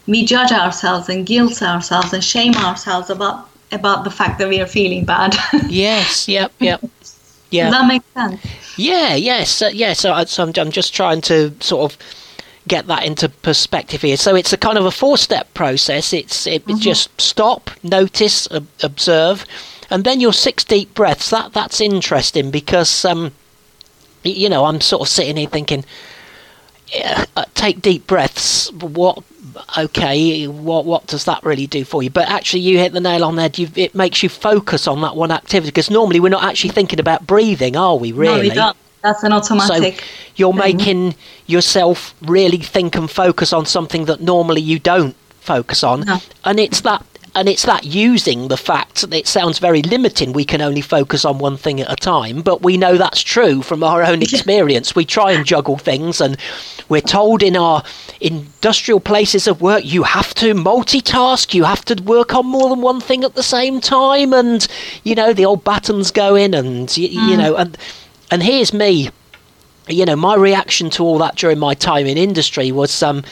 we 0.07 0.19
judge 0.33 0.51
ourselves 0.63 1.05
and 1.09 1.25
guilt 1.33 1.61
ourselves 1.61 2.13
and 2.13 2.23
shame 2.23 2.55
ourselves 2.55 3.09
about 3.15 3.37
about 3.71 3.99
the 4.07 4.11
fact 4.19 4.33
that 4.39 4.47
we 4.53 4.59
are 4.63 4.71
feeling 4.79 5.03
bad 5.05 5.31
Yes, 5.69 6.27
yep, 6.27 6.51
yep. 6.59 6.81
Does 7.49 7.57
Yeah. 7.57 7.69
that 7.69 7.87
make 7.87 8.01
sense 8.13 8.41
Yeah, 8.77 9.15
yes, 9.15 9.61
uh, 9.61 9.69
yeah. 9.73 9.93
So, 9.93 10.11
I- 10.13 10.25
so 10.25 10.43
I'm, 10.43 10.53
I'm 10.57 10.71
just 10.71 10.93
trying 10.93 11.21
to 11.21 11.53
sort 11.61 11.91
of 11.91 11.97
get 12.67 12.87
that 12.87 13.03
into 13.05 13.29
perspective 13.29 14.01
here. 14.01 14.17
So 14.17 14.35
it's 14.35 14.51
a 14.51 14.57
kind 14.57 14.77
of 14.77 14.85
a 14.85 14.91
four-step 14.91 15.53
process. 15.53 16.11
It's 16.13 16.47
it, 16.47 16.63
it's 16.67 16.79
just 16.79 17.09
stop, 17.21 17.69
notice, 17.83 18.47
ob- 18.51 18.67
observe, 18.83 19.45
and 19.89 20.03
then 20.03 20.19
your 20.19 20.33
six 20.33 20.63
deep 20.63 20.93
breaths. 20.95 21.29
That 21.29 21.53
that's 21.53 21.79
interesting 21.79 22.51
because 22.51 23.05
um, 23.05 23.31
you 24.23 24.49
know, 24.49 24.65
I'm 24.65 24.81
sort 24.81 25.03
of 25.03 25.07
sitting 25.07 25.37
here 25.37 25.47
thinking, 25.47 25.85
yeah, 26.87 27.25
uh, 27.35 27.45
take 27.53 27.81
deep 27.81 28.07
breaths. 28.07 28.71
What? 28.71 29.23
Okay, 29.77 30.47
what 30.47 30.85
what 30.85 31.07
does 31.07 31.25
that 31.25 31.43
really 31.43 31.67
do 31.67 31.85
for 31.85 32.03
you? 32.03 32.09
But 32.09 32.29
actually, 32.29 32.61
you 32.61 32.77
hit 32.77 32.93
the 32.93 32.99
nail 32.99 33.23
on 33.23 33.35
the 33.35 33.43
head. 33.43 33.57
You, 33.57 33.69
it 33.75 33.95
makes 33.95 34.21
you 34.23 34.29
focus 34.29 34.87
on 34.87 35.01
that 35.01 35.15
one 35.15 35.31
activity 35.31 35.69
because 35.71 35.89
normally 35.89 36.19
we're 36.19 36.29
not 36.29 36.43
actually 36.43 36.71
thinking 36.71 36.99
about 36.99 37.25
breathing, 37.25 37.75
are 37.75 37.95
we? 37.95 38.11
Really? 38.11 38.35
no 38.35 38.41
we 38.41 38.49
don't 38.49 38.77
that's 39.01 39.23
an 39.23 39.31
automatic 39.31 39.99
So 39.99 40.05
you're 40.35 40.51
thing. 40.53 40.77
making 40.77 41.15
yourself 41.45 42.15
really 42.21 42.57
think 42.57 42.95
and 42.95 43.09
focus 43.09 43.53
on 43.53 43.65
something 43.65 44.05
that 44.05 44.19
normally 44.19 44.61
you 44.61 44.79
don't 44.79 45.15
focus 45.41 45.83
on, 45.83 46.01
No. 46.01 46.17
and 46.43 46.59
it's 46.59 46.81
that. 46.81 47.05
And 47.35 47.49
it's 47.49 47.65
that 47.65 47.83
using 47.83 48.47
the 48.47 48.55
fact 48.57 49.01
that 49.01 49.13
it 49.13 49.27
sounds 49.27 49.59
very 49.59 49.81
limiting. 49.81 50.31
We 50.31 50.45
can 50.45 50.61
only 50.61 50.79
focus 50.79 51.25
on 51.25 51.37
one 51.37 51.57
thing 51.57 51.81
at 51.81 51.91
a 51.91 51.95
time, 51.97 52.41
but 52.41 52.61
we 52.61 52.77
know 52.77 52.97
that's 52.97 53.21
true 53.21 53.61
from 53.61 53.83
our 53.83 54.03
own 54.03 54.21
experience. 54.21 54.95
We 54.95 55.03
try 55.03 55.33
and 55.33 55.45
juggle 55.45 55.77
things, 55.77 56.21
and 56.21 56.37
we're 56.87 57.01
told 57.01 57.43
in 57.43 57.57
our 57.57 57.83
industrial 58.21 59.01
places 59.01 59.47
of 59.47 59.61
work 59.61 59.83
you 59.83 60.03
have 60.03 60.33
to 60.35 60.53
multitask, 60.53 61.53
you 61.53 61.65
have 61.65 61.83
to 61.85 62.01
work 62.01 62.33
on 62.33 62.45
more 62.45 62.69
than 62.69 62.79
one 62.81 63.01
thing 63.01 63.25
at 63.25 63.35
the 63.35 63.43
same 63.43 63.81
time, 63.81 64.33
and 64.33 64.65
you 65.03 65.13
know 65.13 65.33
the 65.33 65.45
old 65.45 65.65
buttons 65.65 66.11
go 66.11 66.35
in, 66.35 66.53
and 66.53 66.93
y- 66.97 67.03
you 67.03 67.35
know, 67.35 67.55
and 67.57 67.77
and 68.31 68.43
here's 68.43 68.73
me 68.73 69.09
you 69.87 70.05
know, 70.05 70.15
my 70.15 70.35
reaction 70.35 70.89
to 70.89 71.03
all 71.03 71.19
that 71.19 71.35
during 71.35 71.59
my 71.59 71.73
time 71.73 72.07
in 72.07 72.17
industry 72.17 72.71
was, 72.71 73.03
um, 73.03 73.23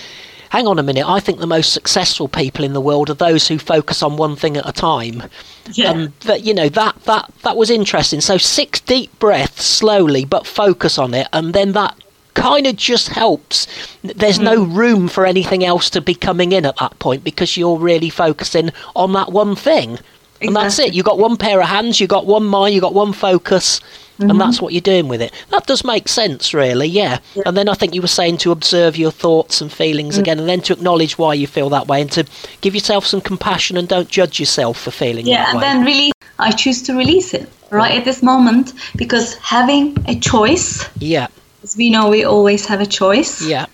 hang 0.53 0.67
on 0.67 0.77
a 0.77 0.83
minute, 0.83 1.03
I 1.09 1.19
think 1.19 1.39
the 1.39 1.47
most 1.47 1.73
successful 1.73 2.27
people 2.27 2.63
in 2.63 2.73
the 2.73 2.79
world 2.79 3.09
are 3.09 3.15
those 3.15 3.47
who 3.47 3.57
focus 3.57 4.03
on 4.03 4.17
one 4.17 4.35
thing 4.35 4.55
at 4.55 4.69
a 4.69 4.71
time. 4.71 5.23
yeah 5.71 5.89
And 5.89 6.13
that, 6.19 6.43
you 6.43 6.53
know, 6.53 6.69
that, 6.69 6.95
that, 7.05 7.31
that 7.41 7.57
was 7.57 7.71
interesting. 7.71 8.21
So 8.21 8.37
six 8.37 8.79
deep 8.79 9.17
breaths 9.17 9.65
slowly, 9.65 10.25
but 10.25 10.45
focus 10.45 10.99
on 10.99 11.15
it. 11.15 11.27
And 11.33 11.55
then 11.55 11.71
that 11.71 11.95
kind 12.35 12.67
of 12.67 12.75
just 12.75 13.09
helps. 13.09 13.65
There's 14.03 14.37
no 14.37 14.63
hmm. 14.63 14.75
room 14.75 15.07
for 15.07 15.25
anything 15.25 15.65
else 15.65 15.89
to 15.89 16.01
be 16.01 16.13
coming 16.13 16.51
in 16.51 16.67
at 16.67 16.77
that 16.77 16.99
point 16.99 17.23
because 17.23 17.57
you're 17.57 17.79
really 17.79 18.11
focusing 18.11 18.69
on 18.95 19.13
that 19.13 19.31
one 19.31 19.55
thing. 19.55 19.97
And 20.47 20.55
that's 20.55 20.79
it. 20.79 20.83
Exactly. 20.83 20.97
You 20.97 21.03
got 21.03 21.17
one 21.19 21.37
pair 21.37 21.61
of 21.61 21.67
hands, 21.67 21.99
you've 21.99 22.09
got 22.09 22.25
one 22.25 22.45
mind, 22.45 22.73
you've 22.73 22.81
got 22.81 22.93
one 22.93 23.13
focus, 23.13 23.81
and 24.19 24.39
that's 24.39 24.61
what 24.61 24.73
you're 24.73 24.81
doing 24.81 25.07
with 25.07 25.21
it. 25.21 25.33
That 25.49 25.65
does 25.65 25.83
make 25.83 26.07
sense, 26.07 26.53
really, 26.53 26.87
yeah. 26.87 27.19
And 27.45 27.57
then 27.57 27.67
I 27.67 27.73
think 27.73 27.93
you 27.93 28.01
were 28.01 28.07
saying 28.07 28.37
to 28.37 28.51
observe 28.51 28.95
your 28.95 29.11
thoughts 29.11 29.61
and 29.61 29.71
feelings 29.71 30.17
again, 30.17 30.39
and 30.39 30.47
then 30.47 30.61
to 30.61 30.73
acknowledge 30.73 31.17
why 31.17 31.33
you 31.33 31.47
feel 31.47 31.69
that 31.69 31.87
way, 31.87 32.01
and 32.01 32.11
to 32.11 32.25
give 32.61 32.73
yourself 32.73 33.05
some 33.05 33.21
compassion 33.21 33.77
and 33.77 33.87
don't 33.87 34.09
judge 34.09 34.39
yourself 34.39 34.79
for 34.79 34.91
feeling 34.91 35.25
yeah 35.25 35.49
and 35.49 35.57
way. 35.57 35.61
then 35.61 35.85
really, 35.85 36.11
i 36.39 36.51
choose 36.51 36.81
to 36.81 36.95
release 36.95 37.33
it 37.33 37.49
right 37.69 37.97
at 37.97 38.05
this 38.05 38.21
moment 38.21 38.73
because 38.95 39.35
having 39.35 39.97
a 40.07 40.19
choice 40.19 40.87
yeah, 40.99 41.27
as 41.63 41.75
we 41.75 41.89
know 41.89 42.09
we 42.09 42.23
always 42.23 42.65
have 42.65 42.81
a 42.81 42.85
choice 42.85 43.41
yeah, 43.41 43.65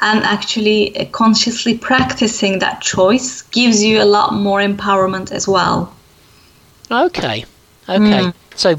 and 0.00 0.24
actually 0.24 0.96
uh, 0.96 1.04
consciously 1.06 1.76
practicing 1.76 2.58
that 2.58 2.80
choice 2.80 3.42
gives 3.42 3.82
you 3.82 4.02
a 4.02 4.04
lot 4.04 4.34
more 4.34 4.60
empowerment 4.60 5.30
as 5.30 5.46
well 5.46 5.93
okay, 6.90 7.44
okay. 7.88 8.24
Hmm. 8.24 8.30
So 8.56 8.76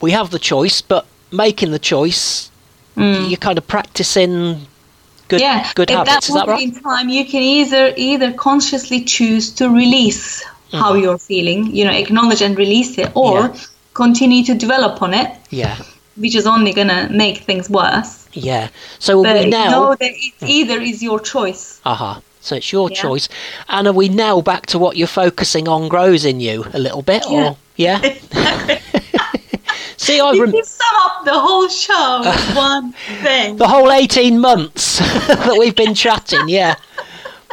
we 0.00 0.10
have 0.12 0.30
the 0.30 0.38
choice, 0.38 0.80
but 0.82 1.06
making 1.30 1.70
the 1.70 1.78
choice, 1.78 2.50
you're 2.96 3.36
kind 3.38 3.58
of 3.58 3.66
practicing 3.66 4.66
good, 5.28 5.40
Hmm. 5.40 5.44
yeah 5.46 5.70
good 5.74 5.90
at 5.90 6.06
habits. 6.08 6.28
Is 6.28 6.34
that 6.34 6.46
that 6.46 6.52
right? 6.52 6.62
in 6.62 6.72
time 6.82 7.08
you 7.08 7.24
can 7.24 7.42
either 7.42 7.94
either 7.96 8.32
consciously 8.32 9.02
choose 9.04 9.50
to 9.54 9.68
release 9.70 10.44
how 10.72 10.94
you're 10.94 11.18
feeling 11.18 11.74
you 11.76 11.84
know 11.84 11.90
acknowledge 11.92 12.42
and 12.42 12.56
release 12.56 12.98
it 12.98 13.10
or 13.14 13.38
Mm-hmm. 13.48 13.54
Yeah. 13.56 13.60
continue 13.94 14.42
to 14.44 14.54
develop 14.54 15.02
on 15.02 15.12
it 15.14 15.28
Yeah, 15.50 15.76
which 16.16 16.34
is 16.34 16.46
only 16.46 16.72
gonna 16.72 17.08
make 17.10 17.38
things 17.48 17.68
worse 17.70 18.26
yeah. 18.32 18.68
So 18.98 19.22
but 19.22 19.36
we 19.44 19.50
now. 19.50 19.70
know 19.70 19.88
that 20.02 20.12
it 20.26 20.32
either 20.58 20.80
is 20.80 21.02
your 21.02 21.20
choice 21.20 21.80
Aha. 21.84 22.20
So 22.42 22.56
it's 22.56 22.72
your 22.72 22.90
Yeah. 22.90 22.96
choice. 23.00 23.28
And 23.68 23.86
are 23.86 23.92
we 23.92 24.08
now 24.08 24.40
back 24.40 24.66
to 24.66 24.78
what 24.78 24.96
you're 24.96 25.06
focusing 25.06 25.68
on 25.68 25.88
grows 25.88 26.24
in 26.24 26.40
you 26.40 26.66
a 26.74 26.78
little 26.78 27.02
bit? 27.02 27.24
Yeah. 27.30 27.48
Or 27.50 27.56
yeah? 27.76 28.00
See, 29.96 30.18
I 30.20 30.32
you 30.32 30.42
rem- 30.42 30.50
can 30.52 30.64
sum 30.64 30.96
up 31.04 31.24
the 31.24 31.38
whole 31.38 31.68
show 31.68 32.22
one 32.54 32.92
thing. 33.22 33.56
the 33.56 33.68
whole 33.68 33.92
18 33.92 34.40
months 34.40 34.98
that 35.28 35.56
we've 35.58 35.76
been 35.76 35.94
chatting, 35.94 36.48
yeah. 36.48 36.74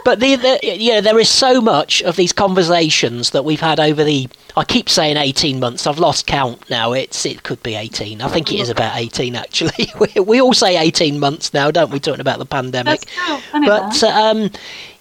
But 0.06 0.20
the, 0.20 0.36
the 0.36 0.60
you 0.63 0.94
know 0.94 1.01
there 1.01 1.20
is 1.20 1.29
so 1.29 1.62
much 1.62 2.01
of 2.03 2.15
these 2.15 2.34
conversations 2.34 3.32
that 3.32 3.46
we've 3.46 3.60
had 3.60 3.79
over 3.79 4.03
the 4.03 4.27
I 4.56 4.63
keep 4.63 4.89
saying 4.89 5.18
18 5.18 5.60
months. 5.60 5.88
I've 5.88 6.00
lost 6.00 6.27
count 6.27 6.70
now. 6.70 6.94
It's 6.94 7.25
it 7.25 7.44
could 7.44 7.62
be 7.63 7.75
18 7.75 8.22
I 8.22 8.27
think 8.27 8.51
it 8.51 8.60
is 8.60 8.70
about 8.70 8.98
18 8.98 9.36
actually. 9.36 9.91
We, 10.00 10.22
we 10.22 10.41
all 10.41 10.53
say 10.53 10.77
18 10.77 11.20
months 11.20 11.53
now 11.53 11.72
don't 11.72 11.91
we 11.91 12.00
talking 12.00 12.22
about 12.22 12.39
the 12.39 12.46
pandemic? 12.46 13.01
That's 13.01 13.15
true. 13.15 13.38
I 13.53 13.60
know 13.60 13.68
but 13.68 14.03
um, 14.03 14.51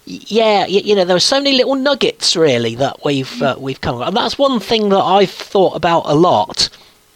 yeah, 0.09 0.67
you, 0.67 0.81
you 0.81 0.95
know, 0.95 1.05
there 1.05 1.17
are 1.17 1.21
so 1.21 1.39
many 1.39 1.57
little 1.57 1.75
nuggets 1.75 2.35
really 2.35 2.75
that 2.77 3.05
we've 3.05 3.43
uh, 3.43 3.57
we've 3.59 3.81
come, 3.81 4.01
and 4.01 4.17
that's 4.17 4.39
one 4.39 4.59
thing 4.59 4.89
that 4.89 5.03
I've 5.03 5.31
thought 5.31 5.77
about 5.77 6.05
a 6.07 6.15
lot. 6.15 6.71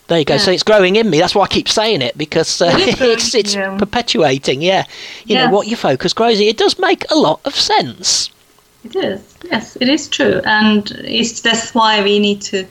There 0.09 0.18
you 0.18 0.25
go. 0.25 0.37
So 0.37 0.50
it's 0.50 0.62
growing 0.62 0.97
in 0.97 1.09
me. 1.09 1.18
That's 1.21 1.35
why 1.35 1.44
I 1.44 1.49
keep 1.49 1.68
saying 1.68 2.02
it 2.02 2.18
because 2.18 2.61
uh, 2.61 2.71
it's 2.76 3.35
it's 3.35 3.54
in 3.54 3.73
you. 3.73 3.78
perpetuating. 3.78 4.61
Yeah, 4.61 4.85
you 5.25 5.37
know 5.37 5.50
what 5.50 5.68
you 5.68 5.76
focus 5.76 6.12
grows. 6.12 6.40
It 6.40 6.59
does 6.59 6.78
make 6.78 7.11
a 7.11 7.14
lot 7.14 7.40
of 7.44 7.54
sense. 7.54 8.30
It 8.85 8.97
is. 8.97 9.35
Yes, 9.44 9.76
it 9.80 9.88
is 9.88 10.09
true, 10.09 10.40
and 10.44 10.90
it's 11.04 11.40
that's 11.40 11.75
why 11.75 12.02
we 12.02 12.18
need 12.18 12.42
to 12.42 12.66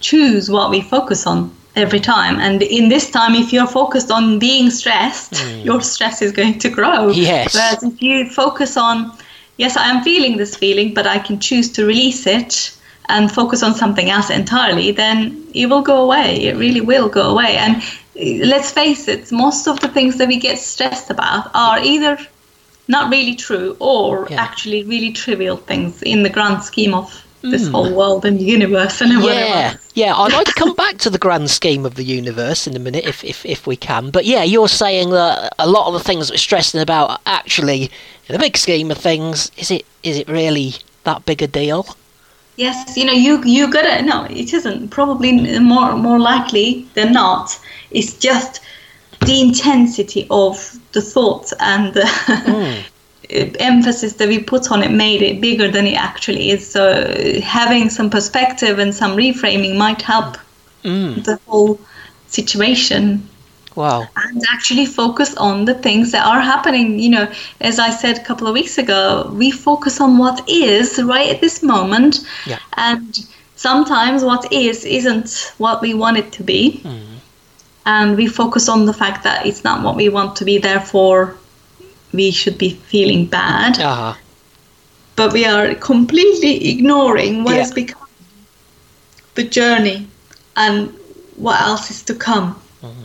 choose 0.00 0.48
what 0.48 0.70
we 0.70 0.80
focus 0.80 1.26
on 1.26 1.54
every 1.74 2.00
time. 2.00 2.38
And 2.38 2.62
in 2.62 2.88
this 2.88 3.10
time, 3.10 3.34
if 3.34 3.52
you're 3.52 3.66
focused 3.66 4.10
on 4.10 4.38
being 4.38 4.70
stressed, 4.70 5.44
your 5.64 5.80
stress 5.80 6.22
is 6.22 6.32
going 6.32 6.58
to 6.60 6.68
grow. 6.68 7.08
Yes. 7.08 7.54
Whereas 7.54 7.82
if 7.82 8.00
you 8.02 8.28
focus 8.30 8.76
on, 8.76 9.12
yes, 9.56 9.76
I 9.76 9.88
am 9.88 10.02
feeling 10.02 10.36
this 10.36 10.56
feeling, 10.56 10.94
but 10.94 11.06
I 11.06 11.18
can 11.18 11.40
choose 11.40 11.70
to 11.72 11.84
release 11.84 12.26
it 12.26 12.77
and 13.08 13.30
focus 13.32 13.62
on 13.62 13.74
something 13.74 14.10
else 14.10 14.30
entirely, 14.30 14.90
then 14.92 15.42
it 15.54 15.66
will 15.66 15.82
go 15.82 16.02
away. 16.02 16.36
It 16.44 16.56
really 16.56 16.80
will 16.80 17.08
go 17.08 17.22
away. 17.30 17.56
And 17.56 17.76
uh, 17.76 18.46
let's 18.46 18.70
face 18.70 19.08
it, 19.08 19.32
most 19.32 19.66
of 19.66 19.80
the 19.80 19.88
things 19.88 20.16
that 20.18 20.28
we 20.28 20.38
get 20.38 20.58
stressed 20.58 21.10
about 21.10 21.50
are 21.54 21.78
either 21.78 22.18
not 22.86 23.10
really 23.10 23.34
true 23.34 23.76
or 23.80 24.26
Yeah. 24.30 24.40
actually 24.42 24.82
really 24.84 25.12
trivial 25.12 25.56
things 25.56 26.02
in 26.02 26.22
the 26.22 26.30
grand 26.30 26.62
scheme 26.62 26.94
of 26.94 27.24
this 27.40 27.68
whole 27.68 27.94
world 27.94 28.24
and 28.24 28.42
universe 28.42 29.00
and 29.00 29.22
whatever. 29.22 29.38
Yeah, 29.40 29.76
yeah. 29.94 30.16
I'd 30.16 30.32
like 30.32 30.46
to 30.46 30.52
come 30.54 30.74
back 30.74 30.98
to 30.98 31.10
the 31.10 31.18
grand 31.18 31.48
scheme 31.50 31.86
of 31.86 31.94
the 31.94 32.02
universe 32.02 32.66
in 32.66 32.74
a 32.74 32.80
minute, 32.80 33.04
if 33.06 33.22
if 33.24 33.46
if 33.46 33.64
we 33.66 33.76
can. 33.76 34.10
But 34.10 34.24
yeah, 34.24 34.42
you're 34.42 34.68
saying 34.68 35.10
that 35.10 35.54
a 35.58 35.68
lot 35.68 35.86
of 35.86 35.92
the 35.94 36.00
things 36.00 36.26
that 36.26 36.32
we're 36.34 36.38
stressing 36.38 36.80
about 36.80 37.10
are 37.10 37.20
actually, 37.26 37.90
in 38.26 38.32
the 38.32 38.38
big 38.40 38.56
scheme 38.56 38.90
of 38.90 38.98
things, 38.98 39.52
is 39.56 39.70
it 39.70 39.86
is 40.02 40.18
it 40.18 40.28
really 40.28 40.74
that 41.04 41.24
big 41.26 41.40
a 41.40 41.46
deal? 41.46 41.86
Yes, 42.58 42.96
you 42.96 43.04
know, 43.04 43.12
you 43.12 43.40
you 43.44 43.70
gotta 43.70 44.02
no, 44.02 44.26
it 44.28 44.52
isn't. 44.52 44.88
Probably 44.88 45.60
more 45.60 45.96
more 45.96 46.18
likely 46.18 46.88
than 46.94 47.12
not. 47.12 47.56
It's 47.92 48.14
just 48.18 48.60
the 49.24 49.40
intensity 49.40 50.26
of 50.28 50.76
the 50.90 51.00
thoughts 51.00 51.54
and 51.60 51.94
the 51.94 52.00
mm. 52.00 52.84
emphasis 53.60 54.14
that 54.14 54.28
we 54.28 54.40
put 54.40 54.72
on 54.72 54.82
it 54.82 54.90
made 54.90 55.22
it 55.22 55.40
bigger 55.40 55.70
than 55.70 55.86
it 55.86 55.94
actually 55.94 56.50
is. 56.50 56.68
So 56.68 56.82
having 57.42 57.90
some 57.90 58.10
perspective 58.10 58.80
and 58.80 58.92
some 58.92 59.16
reframing 59.16 59.76
might 59.76 60.02
help 60.02 60.36
mm. 60.82 61.24
the 61.24 61.38
whole 61.46 61.78
situation. 62.26 63.28
Wow. 63.78 64.08
And 64.16 64.42
actually 64.52 64.86
focus 64.86 65.36
on 65.36 65.64
the 65.64 65.74
things 65.74 66.10
that 66.10 66.26
are 66.26 66.40
happening. 66.40 66.98
You 66.98 67.10
know, 67.10 67.32
as 67.60 67.78
I 67.78 67.90
said 67.90 68.18
a 68.18 68.24
couple 68.24 68.48
of 68.48 68.54
weeks 68.54 68.76
ago, 68.76 69.30
we 69.32 69.52
focus 69.52 70.00
on 70.00 70.18
what 70.18 70.42
is 70.48 71.00
right 71.00 71.28
at 71.28 71.40
this 71.40 71.62
moment. 71.62 72.26
Yeah. 72.44 72.58
And 72.76 73.16
sometimes 73.54 74.24
what 74.24 74.52
is 74.52 74.84
isn't 74.84 75.54
what 75.58 75.80
we 75.80 75.94
want 75.94 76.16
it 76.16 76.32
to 76.32 76.42
be. 76.42 76.80
Mm. 76.82 77.18
And 77.86 78.16
we 78.16 78.26
focus 78.26 78.68
on 78.68 78.84
the 78.84 78.92
fact 78.92 79.22
that 79.22 79.46
it's 79.46 79.62
not 79.62 79.84
what 79.84 79.94
we 79.94 80.08
want 80.08 80.34
to 80.36 80.44
be, 80.44 80.58
therefore, 80.58 81.36
we 82.12 82.32
should 82.32 82.58
be 82.58 82.70
feeling 82.70 83.26
bad. 83.26 83.78
Uh-huh. 83.78 84.14
But 85.14 85.32
we 85.32 85.44
are 85.44 85.74
completely 85.76 86.68
ignoring 86.72 87.44
what 87.44 87.54
yeah. 87.54 87.62
has 87.62 87.72
become 87.72 88.08
the 89.36 89.44
journey 89.44 90.08
and 90.56 90.92
what 91.36 91.60
else 91.60 91.92
is 91.92 92.02
to 92.02 92.14
come. 92.14 92.60
Mm-hmm. 92.82 93.04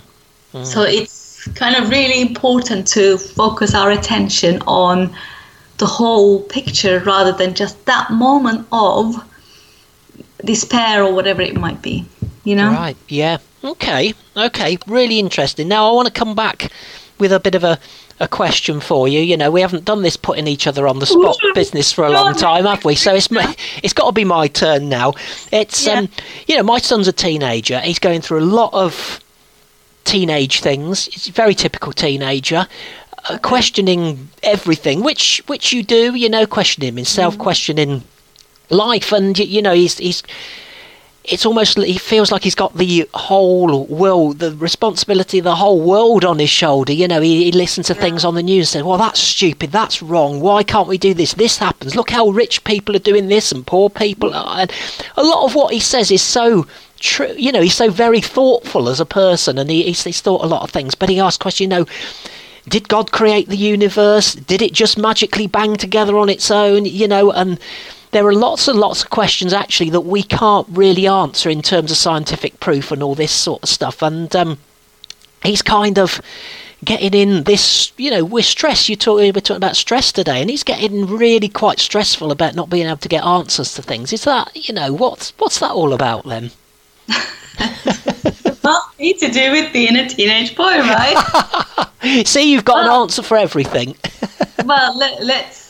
So 0.62 0.84
it's 0.84 1.48
kind 1.56 1.76
of 1.76 1.90
really 1.90 2.22
important 2.22 2.88
to 2.90 3.18
focus 3.18 3.74
our 3.74 3.92
attention 3.92 4.62
on 4.68 5.16
the 5.80 5.86
whole 5.88 6.42
picture 6.44 7.00
rather 7.00 7.32
than 7.32 7.56
just 7.56 7.84
that 7.86 8.12
moment 8.12 8.68
of 8.72 9.16
despair 10.46 11.04
or 11.04 11.14
whatever 11.14 11.42
it 11.42 11.56
might 11.56 11.82
be. 11.82 12.06
You 12.44 12.56
know? 12.56 12.70
Right. 12.70 12.98
Yeah. 13.08 13.40
Okay. 13.64 14.14
Okay. 14.38 14.78
Really 14.86 15.18
interesting. 15.18 15.68
Now 15.68 15.90
I 15.90 15.94
want 15.94 16.08
to 16.08 16.14
come 16.14 16.36
back 16.36 16.72
with 17.18 17.32
a 17.32 17.40
bit 17.40 17.56
of 17.56 17.64
a 17.64 17.80
a 18.20 18.28
question 18.28 18.80
for 18.80 19.08
you. 19.08 19.20
You 19.20 19.36
know, 19.36 19.50
we 19.50 19.62
haven't 19.62 19.86
done 19.86 20.04
this 20.04 20.16
putting 20.16 20.48
each 20.48 20.68
other 20.68 20.88
on 20.88 21.00
the 21.00 21.06
spot 21.06 21.38
business 21.56 21.92
for 21.92 22.06
a 22.06 22.12
long 22.12 22.36
time, 22.36 22.66
have 22.66 22.86
we? 22.86 22.96
So 22.96 23.16
it's 23.16 23.28
it's 23.84 23.94
got 23.94 24.06
to 24.06 24.12
be 24.12 24.24
my 24.24 24.48
turn 24.48 24.90
now. 24.90 25.14
It's 25.52 25.88
yeah. 25.88 25.94
um, 25.94 26.10
you 26.48 26.56
know, 26.56 26.64
my 26.64 26.78
son's 26.78 27.08
a 27.08 27.14
teenager. 27.14 27.80
He's 27.80 28.00
going 28.00 28.22
through 28.22 28.40
a 28.40 28.46
lot 28.46 28.74
of 28.74 29.23
teenage 30.04 30.62
things. 30.62 31.08
It's 31.08 31.28
very 31.28 31.54
typical 31.54 31.94
teenager. 31.94 32.68
Uh, 33.30 33.38
questioning 33.38 34.30
everything, 34.42 35.02
which 35.02 35.42
which 35.48 35.72
you 35.72 35.82
do, 35.82 36.14
you 36.14 36.28
know, 36.28 36.46
questioning 36.46 36.94
himself, 36.96 37.38
mm. 37.38 37.40
questioning 37.40 38.04
life, 38.70 39.14
and 39.14 39.40
you 39.40 39.62
know, 39.62 39.74
he's 39.74 39.98
he's 39.98 40.24
it's 41.24 41.46
almost 41.46 41.78
he 41.78 41.98
feels 41.98 42.32
like 42.32 42.44
he's 42.44 42.56
got 42.56 42.78
the 42.78 43.08
whole 43.14 43.86
world, 43.86 44.40
the 44.40 44.54
responsibility 44.56 45.38
of 45.38 45.46
the 45.46 45.56
whole 45.56 45.80
world 45.80 46.26
on 46.26 46.38
his 46.38 46.50
shoulder. 46.50 46.92
You 46.92 47.08
know, 47.08 47.22
he, 47.22 47.46
he 47.46 47.52
listens 47.54 47.88
to 47.88 47.96
things 47.96 48.26
on 48.26 48.36
the 48.36 48.44
news 48.44 48.68
and 48.68 48.82
says, 48.82 48.84
"Well, 48.84 48.98
that's 48.98 49.22
stupid. 49.22 49.72
That's 49.72 50.02
wrong. 50.02 50.42
Why 50.42 50.64
can't 50.64 50.88
we 50.88 50.98
do 50.98 51.14
this? 51.14 51.34
This 51.34 51.58
happens. 51.58 51.96
Look 51.96 52.10
how 52.10 52.28
rich 52.30 52.64
people 52.66 52.96
are 52.96 53.00
doing 53.00 53.28
this 53.28 53.52
and 53.52 53.66
poor 53.66 53.90
people." 53.90 54.34
Are. 54.34 54.60
And 54.60 54.74
a 55.16 55.24
lot 55.24 55.46
of 55.46 55.56
what 55.56 55.74
he 55.74 55.80
says 55.80 56.12
is 56.12 56.22
so 56.22 56.68
true. 57.04 57.36
You 57.38 57.52
know, 57.52 57.62
he's 57.62 57.76
so 57.76 57.92
very 57.92 58.22
thoughtful 58.22 58.90
as 58.90 59.00
a 59.00 59.06
person, 59.06 59.58
and 59.58 59.70
he, 59.70 59.84
he's, 59.84 60.04
he's 60.04 60.22
thought 60.22 60.44
a 60.44 60.48
lot 60.48 60.64
of 60.64 60.72
things. 60.72 60.96
But 60.96 61.10
he 61.10 61.20
asked 61.20 61.42
questions. 61.42 61.62
You 61.62 61.80
know, 61.80 61.86
did 62.68 62.90
God 62.90 63.12
create 63.12 63.50
the 63.50 63.58
universe? 63.58 64.34
Did 64.34 64.62
it 64.62 64.74
just 64.74 64.98
magically 64.98 65.48
bang 65.48 65.76
together 65.76 66.18
on 66.18 66.30
its 66.30 66.50
own? 66.50 66.86
You 66.86 67.08
know, 67.08 67.32
and 67.32 67.60
there 68.12 68.26
are 68.26 68.34
lots 68.34 68.68
and 68.68 68.80
lots 68.80 69.04
of 69.04 69.10
questions 69.10 69.54
actually 69.54 69.90
that 69.90 70.02
we 70.02 70.24
can't 70.24 70.68
really 70.70 71.08
answer 71.08 71.50
in 71.50 71.62
terms 71.62 71.92
of 71.92 71.98
scientific 71.98 72.60
proof 72.60 72.92
and 72.92 73.04
all 73.04 73.16
this 73.16 73.32
sort 73.32 73.64
of 73.64 73.70
stuff. 73.70 74.02
And 74.02 74.34
um, 74.36 74.60
he's 75.44 75.62
kind 75.62 76.00
of 76.00 76.22
getting 76.86 77.14
in 77.14 77.44
this, 77.44 77.92
you 77.98 78.12
know, 78.12 78.24
we're 78.24 78.44
stressed. 78.44 78.88
You 78.88 78.96
talk, 78.96 79.18
we're 79.18 79.32
talking 79.34 79.58
about 79.58 79.76
stress 79.76 80.12
today, 80.12 80.42
and 80.42 80.50
he's 80.50 80.64
getting 80.64 81.06
really 81.06 81.50
quite 81.50 81.80
stressful 81.80 82.32
about 82.32 82.56
not 82.56 82.70
being 82.70 82.88
able 82.88 82.98
to 82.98 83.10
get 83.10 83.26
answers 83.26 83.74
to 83.76 83.82
things. 83.82 84.14
Is 84.14 84.24
that, 84.26 84.52
you 84.56 84.74
know, 84.74 84.94
what's 84.94 85.34
what's 85.38 85.60
that 85.60 85.72
all 85.72 85.94
about 85.94 86.26
then? 86.26 86.52
Nothing 88.64 89.18
to 89.20 89.30
do 89.32 89.52
with 89.52 89.74
being 89.74 89.96
a 89.96 90.08
teenage 90.08 90.56
boy, 90.56 90.80
right? 90.80 91.88
See, 92.26 92.52
you've 92.52 92.66
got 92.66 92.86
well, 92.86 92.96
an 92.96 93.02
answer 93.04 93.22
for 93.22 93.38
everything. 93.38 93.96
well, 94.66 94.98
let, 94.98 95.22
us 95.46 95.64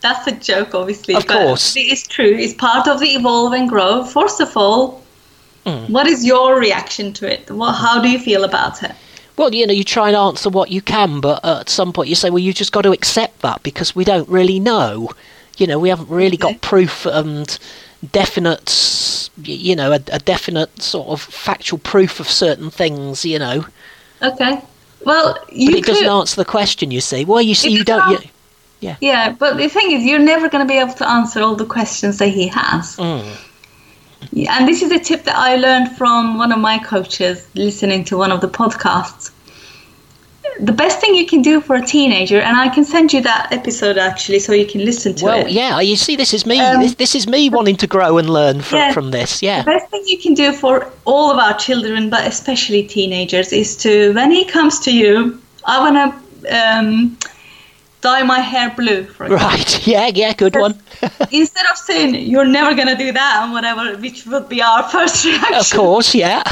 that's 0.00 0.26
a 0.26 0.32
joke, 0.32 0.74
obviously. 0.74 1.14
Of 1.14 1.26
course. 1.26 1.74
It's 1.76 2.06
true. 2.06 2.36
It's 2.36 2.54
part 2.54 2.88
of 2.88 3.00
the 3.00 3.08
evolve 3.08 3.52
and 3.52 3.68
grow. 3.68 4.04
First 4.04 4.40
of 4.40 4.56
all, 4.56 5.02
mm. 5.64 5.88
what 5.90 6.06
is 6.06 6.24
your 6.24 6.58
reaction 6.58 7.12
to 7.14 7.32
it? 7.32 7.50
What, 7.50 7.72
how 7.72 8.00
do 8.00 8.08
you 8.08 8.18
feel 8.18 8.44
about 8.44 8.82
it? 8.82 8.92
Well, 9.36 9.54
you 9.54 9.66
know, 9.66 9.72
you 9.72 9.84
try 9.84 10.08
and 10.08 10.16
answer 10.16 10.50
what 10.50 10.70
you 10.70 10.82
can, 10.82 11.20
but 11.20 11.44
at 11.44 11.68
some 11.68 11.92
point 11.92 12.08
you 12.08 12.16
say, 12.16 12.30
well, 12.30 12.40
you've 12.40 12.56
just 12.56 12.72
got 12.72 12.82
to 12.82 12.92
accept 12.92 13.40
that 13.42 13.62
because 13.62 13.94
we 13.94 14.04
don't 14.04 14.28
really 14.28 14.58
know. 14.58 15.10
You 15.58 15.66
know, 15.66 15.78
we 15.78 15.88
haven't 15.88 16.08
really 16.08 16.36
okay. 16.36 16.52
got 16.52 16.60
proof 16.60 17.06
and 17.06 17.58
definite, 18.12 19.30
you 19.42 19.74
know, 19.76 19.92
a, 19.92 20.00
a 20.12 20.18
definite 20.18 20.82
sort 20.82 21.08
of 21.08 21.20
factual 21.20 21.78
proof 21.78 22.20
of 22.20 22.28
certain 22.28 22.70
things, 22.70 23.24
you 23.24 23.38
know. 23.38 23.64
Okay. 24.22 24.60
Well, 25.04 25.38
you 25.50 25.70
but 25.70 25.78
it 25.78 25.84
could, 25.84 25.92
doesn't 25.92 26.06
answer 26.06 26.36
the 26.36 26.44
question. 26.44 26.90
You 26.90 27.00
see, 27.00 27.24
well, 27.24 27.40
you 27.40 27.54
see, 27.54 27.70
you 27.70 27.84
don't. 27.84 28.10
You, 28.10 28.30
yeah. 28.80 28.96
Yeah, 29.00 29.32
but 29.32 29.56
the 29.56 29.68
thing 29.68 29.92
is, 29.92 30.04
you're 30.04 30.18
never 30.18 30.48
going 30.48 30.66
to 30.66 30.72
be 30.72 30.78
able 30.78 30.94
to 30.94 31.08
answer 31.08 31.40
all 31.40 31.56
the 31.56 31.66
questions 31.66 32.18
that 32.18 32.28
he 32.28 32.48
has. 32.48 32.96
Mm. 32.96 33.44
Yeah, 34.32 34.56
and 34.58 34.68
this 34.68 34.82
is 34.82 34.90
a 34.90 34.98
tip 34.98 35.24
that 35.24 35.36
I 35.36 35.56
learned 35.56 35.96
from 35.96 36.38
one 36.38 36.52
of 36.52 36.58
my 36.58 36.78
coaches 36.78 37.48
listening 37.54 38.04
to 38.04 38.16
one 38.16 38.32
of 38.32 38.40
the 38.40 38.48
podcasts. 38.48 39.30
The 40.60 40.72
best 40.72 41.00
thing 41.00 41.14
you 41.14 41.26
can 41.26 41.42
do 41.42 41.60
for 41.60 41.76
a 41.76 41.84
teenager, 41.84 42.40
and 42.40 42.56
I 42.56 42.68
can 42.68 42.84
send 42.84 43.12
you 43.12 43.20
that 43.22 43.52
episode 43.52 43.98
actually, 43.98 44.40
so 44.40 44.52
you 44.52 44.66
can 44.66 44.84
listen 44.84 45.14
to 45.16 45.24
well, 45.24 45.38
it. 45.38 45.44
Well, 45.44 45.52
yeah, 45.52 45.80
you 45.80 45.96
see, 45.96 46.16
this 46.16 46.34
is 46.34 46.44
me. 46.46 46.60
Um, 46.60 46.80
this, 46.82 46.94
this, 46.96 47.14
is 47.14 47.28
me 47.28 47.48
wanting 47.48 47.76
to 47.76 47.86
grow 47.86 48.18
and 48.18 48.28
learn 48.28 48.60
from, 48.60 48.78
yeah, 48.78 48.92
from 48.92 49.10
this. 49.10 49.42
Yeah. 49.42 49.62
The 49.62 49.70
best 49.72 49.90
thing 49.90 50.02
you 50.06 50.18
can 50.18 50.34
do 50.34 50.52
for 50.52 50.90
all 51.04 51.30
of 51.30 51.38
our 51.38 51.56
children, 51.56 52.10
but 52.10 52.26
especially 52.26 52.82
teenagers, 52.82 53.52
is 53.52 53.76
to 53.78 54.12
when 54.14 54.30
he 54.30 54.44
comes 54.44 54.80
to 54.80 54.94
you, 54.94 55.40
I 55.64 55.78
want 55.78 55.96
to. 55.96 56.28
Um, 56.50 57.18
dye 58.00 58.22
my 58.22 58.40
hair 58.40 58.72
blue, 58.76 59.04
for 59.04 59.24
example. 59.24 59.48
Right, 59.48 59.86
yeah, 59.94 60.06
yeah, 60.14 60.32
good 60.32 60.54
one. 60.54 60.80
instead 61.32 61.66
of 61.70 61.76
saying, 61.76 62.14
you're 62.14 62.44
never 62.44 62.74
going 62.74 62.88
to 62.88 62.96
do 62.96 63.12
that, 63.12 63.40
and 63.42 63.52
whatever, 63.52 63.96
which 63.98 64.26
would 64.26 64.48
be 64.48 64.62
our 64.62 64.82
first 64.94 65.24
reaction. 65.24 65.54
Of 65.54 65.70
course, 65.70 66.14
yeah. 66.14 66.42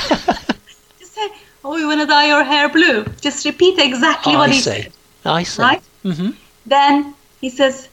Oh, 1.64 1.76
you 1.76 1.86
want 1.86 2.00
to 2.00 2.06
dye 2.06 2.28
your 2.28 2.44
hair 2.44 2.68
blue? 2.68 3.04
Just 3.20 3.44
repeat 3.44 3.78
exactly 3.78 4.34
oh, 4.34 4.38
what 4.38 4.50
I 4.50 4.54
he 4.54 4.60
said. 4.60 4.92
I 5.24 5.42
see. 5.42 5.62
Right? 5.62 5.82
Mm-hmm. 6.04 6.30
Then 6.66 7.14
he 7.40 7.50
says, 7.50 7.88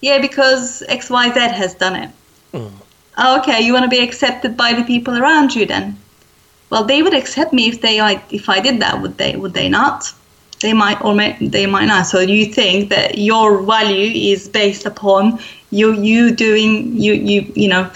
yeah, 0.00 0.20
because 0.20 0.82
XYZ 0.88 1.52
has 1.52 1.74
done 1.74 1.96
it. 1.96 2.10
Mm. 2.52 2.72
okay, 3.38 3.60
you 3.60 3.72
want 3.72 3.84
to 3.84 3.90
be 3.90 4.02
accepted 4.02 4.56
by 4.56 4.72
the 4.72 4.84
people 4.84 5.18
around 5.18 5.54
you 5.54 5.66
then? 5.66 5.98
Well, 6.70 6.84
they 6.84 7.02
would 7.02 7.14
accept 7.14 7.52
me 7.52 7.68
if 7.68 7.80
they 7.80 8.00
if 8.30 8.48
I 8.48 8.60
did 8.60 8.80
that, 8.80 9.00
would 9.00 9.18
they? 9.18 9.36
Would 9.36 9.54
they 9.54 9.68
not? 9.68 10.12
they 10.64 10.72
might 10.72 11.00
or 11.02 11.14
may, 11.14 11.36
they 11.40 11.66
might 11.66 11.84
not. 11.86 12.06
So 12.06 12.20
you 12.20 12.46
think 12.46 12.88
that 12.88 13.18
your 13.18 13.62
value 13.62 14.10
is 14.32 14.48
based 14.48 14.86
upon 14.86 15.38
you 15.70 15.92
you 15.92 16.34
doing 16.34 16.96
you 16.96 17.12
you 17.14 17.52
you 17.54 17.68
know 17.68 17.90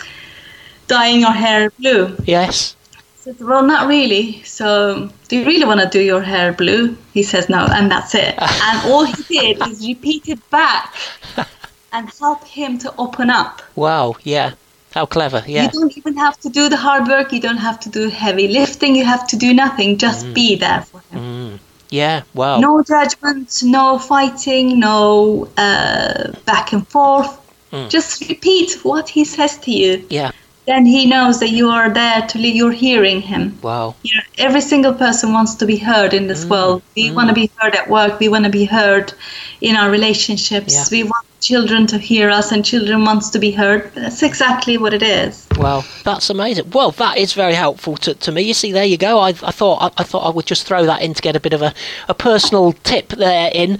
dyeing 0.86 1.20
your 1.20 1.32
hair 1.32 1.70
blue. 1.78 2.14
Yes. 2.24 2.76
Said, 3.20 3.40
well, 3.40 3.64
not 3.64 3.88
really. 3.88 4.42
So, 4.44 5.10
do 5.26 5.38
you 5.38 5.44
really 5.44 5.64
want 5.64 5.80
to 5.80 5.88
do 5.88 6.00
your 6.00 6.22
hair 6.22 6.52
blue? 6.52 6.96
He 7.12 7.22
says 7.22 7.48
no, 7.48 7.66
and 7.70 7.90
that's 7.90 8.14
it. 8.14 8.34
and 8.40 8.90
all 8.90 9.04
he 9.04 9.22
did 9.22 9.66
is 9.66 9.86
repeat 9.86 10.28
it 10.28 10.50
back 10.50 10.94
and 11.92 12.08
help 12.18 12.44
him 12.44 12.78
to 12.78 12.94
open 12.96 13.28
up. 13.28 13.60
Wow, 13.74 14.16
yeah. 14.22 14.52
How 14.92 15.04
clever, 15.04 15.42
yeah. 15.46 15.64
You 15.64 15.70
don't 15.70 15.98
even 15.98 16.16
have 16.16 16.38
to 16.40 16.48
do 16.48 16.68
the 16.68 16.76
hard 16.76 17.08
work, 17.08 17.32
you 17.32 17.40
don't 17.40 17.58
have 17.58 17.78
to 17.80 17.90
do 17.90 18.08
heavy 18.08 18.48
lifting, 18.48 18.96
you 18.96 19.04
have 19.04 19.26
to 19.28 19.36
do 19.36 19.52
nothing, 19.52 19.98
just 19.98 20.24
mm. 20.24 20.34
be 20.34 20.56
there 20.56 20.82
for 20.82 21.00
him. 21.10 21.20
Mm. 21.20 21.58
Yeah, 21.90 22.22
wow. 22.34 22.60
No 22.60 22.82
judgment, 22.82 23.62
no 23.62 23.98
fighting, 23.98 24.78
no 24.78 25.48
uh, 25.56 26.32
back 26.44 26.72
and 26.72 26.86
forth. 26.86 27.38
Mm. 27.72 27.90
Just 27.90 28.28
repeat 28.28 28.78
what 28.82 29.08
he 29.08 29.24
says 29.24 29.58
to 29.58 29.70
you. 29.70 30.06
Yeah. 30.08 30.30
Then 30.68 30.84
he 30.84 31.06
knows 31.06 31.40
that 31.40 31.48
you 31.48 31.70
are 31.70 31.88
there 31.88 32.26
to 32.26 32.38
you're 32.38 32.70
hearing 32.70 33.22
him. 33.22 33.58
Wow. 33.62 33.94
You 34.02 34.16
know, 34.16 34.22
every 34.36 34.60
single 34.60 34.92
person 34.92 35.32
wants 35.32 35.54
to 35.54 35.64
be 35.64 35.78
heard 35.78 36.12
in 36.12 36.26
this 36.26 36.44
mm. 36.44 36.50
world. 36.50 36.82
We 36.94 37.08
mm. 37.08 37.14
want 37.14 37.30
to 37.30 37.34
be 37.34 37.50
heard 37.56 37.74
at 37.74 37.88
work. 37.88 38.20
We 38.20 38.28
want 38.28 38.44
to 38.44 38.50
be 38.50 38.66
heard 38.66 39.14
in 39.62 39.76
our 39.76 39.90
relationships. 39.90 40.74
Yeah. 40.74 40.84
We 40.90 41.04
want 41.04 41.27
children 41.40 41.86
to 41.86 41.98
hear 41.98 42.30
us 42.30 42.52
and 42.52 42.64
children 42.64 43.04
wants 43.04 43.30
to 43.30 43.38
be 43.38 43.50
heard. 43.50 43.92
That's 43.94 44.22
exactly 44.22 44.78
what 44.78 44.94
it 44.94 45.02
is. 45.02 45.46
Well, 45.56 45.84
that's 46.04 46.30
amazing. 46.30 46.70
Well, 46.70 46.92
that 46.92 47.18
is 47.18 47.32
very 47.32 47.54
helpful 47.54 47.96
to, 47.98 48.14
to 48.14 48.32
me. 48.32 48.42
You 48.42 48.54
see, 48.54 48.72
there 48.72 48.84
you 48.84 48.96
go. 48.96 49.18
I, 49.18 49.28
I 49.28 49.50
thought 49.50 49.82
I, 49.82 50.02
I, 50.02 50.04
thought 50.04 50.26
I 50.26 50.30
would 50.30 50.46
just 50.46 50.66
throw 50.66 50.86
that 50.86 51.02
in 51.02 51.14
to 51.14 51.22
get 51.22 51.36
a 51.36 51.40
bit 51.40 51.52
of 51.52 51.62
a, 51.62 51.74
a 52.08 52.14
personal 52.14 52.72
tip 52.72 53.08
there 53.08 53.50
in. 53.52 53.78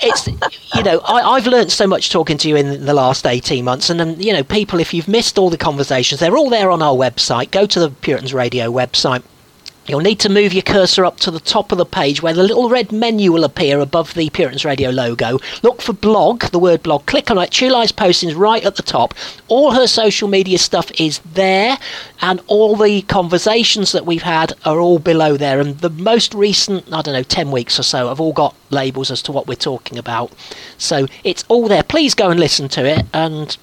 It's 0.00 0.26
you 0.26 0.82
know 0.82 1.00
I, 1.00 1.20
I've 1.34 1.46
learned 1.46 1.72
so 1.72 1.86
much 1.86 2.10
talking 2.10 2.38
to 2.38 2.48
you 2.48 2.56
in 2.56 2.84
the 2.84 2.94
last 2.94 3.26
eighteen 3.26 3.64
months, 3.64 3.90
and 3.90 4.00
um, 4.00 4.20
you 4.20 4.32
know 4.32 4.42
people, 4.42 4.80
if 4.80 4.94
you've 4.94 5.08
missed 5.08 5.38
all 5.38 5.50
the 5.50 5.58
conversations, 5.58 6.20
they're 6.20 6.36
all 6.36 6.50
there 6.50 6.70
on 6.70 6.82
our 6.82 6.94
website. 6.94 7.50
Go 7.50 7.66
to 7.66 7.80
the 7.80 7.90
Puritans 7.90 8.32
Radio 8.32 8.70
website 8.70 9.22
You'll 9.86 10.00
need 10.00 10.18
to 10.20 10.28
move 10.28 10.52
your 10.52 10.62
cursor 10.62 11.04
up 11.04 11.18
to 11.20 11.30
the 11.30 11.38
top 11.38 11.70
of 11.70 11.78
the 11.78 11.86
page 11.86 12.20
where 12.20 12.34
the 12.34 12.42
little 12.42 12.68
red 12.68 12.90
menu 12.90 13.30
will 13.30 13.44
appear 13.44 13.78
above 13.78 14.14
the 14.14 14.26
Appearance 14.26 14.64
Radio 14.64 14.90
logo. 14.90 15.38
Look 15.62 15.80
for 15.80 15.92
blog, 15.92 16.42
the 16.44 16.58
word 16.58 16.82
blog. 16.82 17.06
Click 17.06 17.30
on 17.30 17.38
it. 17.38 17.50
Tulai's 17.50 17.92
posting 17.92 18.28
is 18.28 18.34
right 18.34 18.64
at 18.64 18.74
the 18.74 18.82
top. 18.82 19.14
All 19.46 19.72
her 19.72 19.86
social 19.86 20.26
media 20.26 20.58
stuff 20.58 20.90
is 21.00 21.20
there, 21.20 21.78
and 22.20 22.40
all 22.48 22.74
the 22.74 23.02
conversations 23.02 23.92
that 23.92 24.06
we've 24.06 24.22
had 24.22 24.52
are 24.64 24.80
all 24.80 24.98
below 24.98 25.36
there. 25.36 25.60
And 25.60 25.78
the 25.78 25.90
most 25.90 26.34
recent, 26.34 26.92
I 26.92 27.02
don't 27.02 27.14
know, 27.14 27.22
10 27.22 27.52
weeks 27.52 27.78
or 27.78 27.84
so, 27.84 28.08
have 28.08 28.20
all 28.20 28.32
got 28.32 28.56
labels 28.70 29.10
as 29.12 29.22
to 29.22 29.32
what 29.32 29.46
we're 29.46 29.54
talking 29.54 29.98
about. 29.98 30.32
So 30.78 31.06
it's 31.22 31.44
all 31.48 31.68
there. 31.68 31.84
Please 31.84 32.14
go 32.14 32.30
and 32.30 32.40
listen 32.40 32.68
to 32.70 32.84
it 32.84 33.06
and 33.12 33.56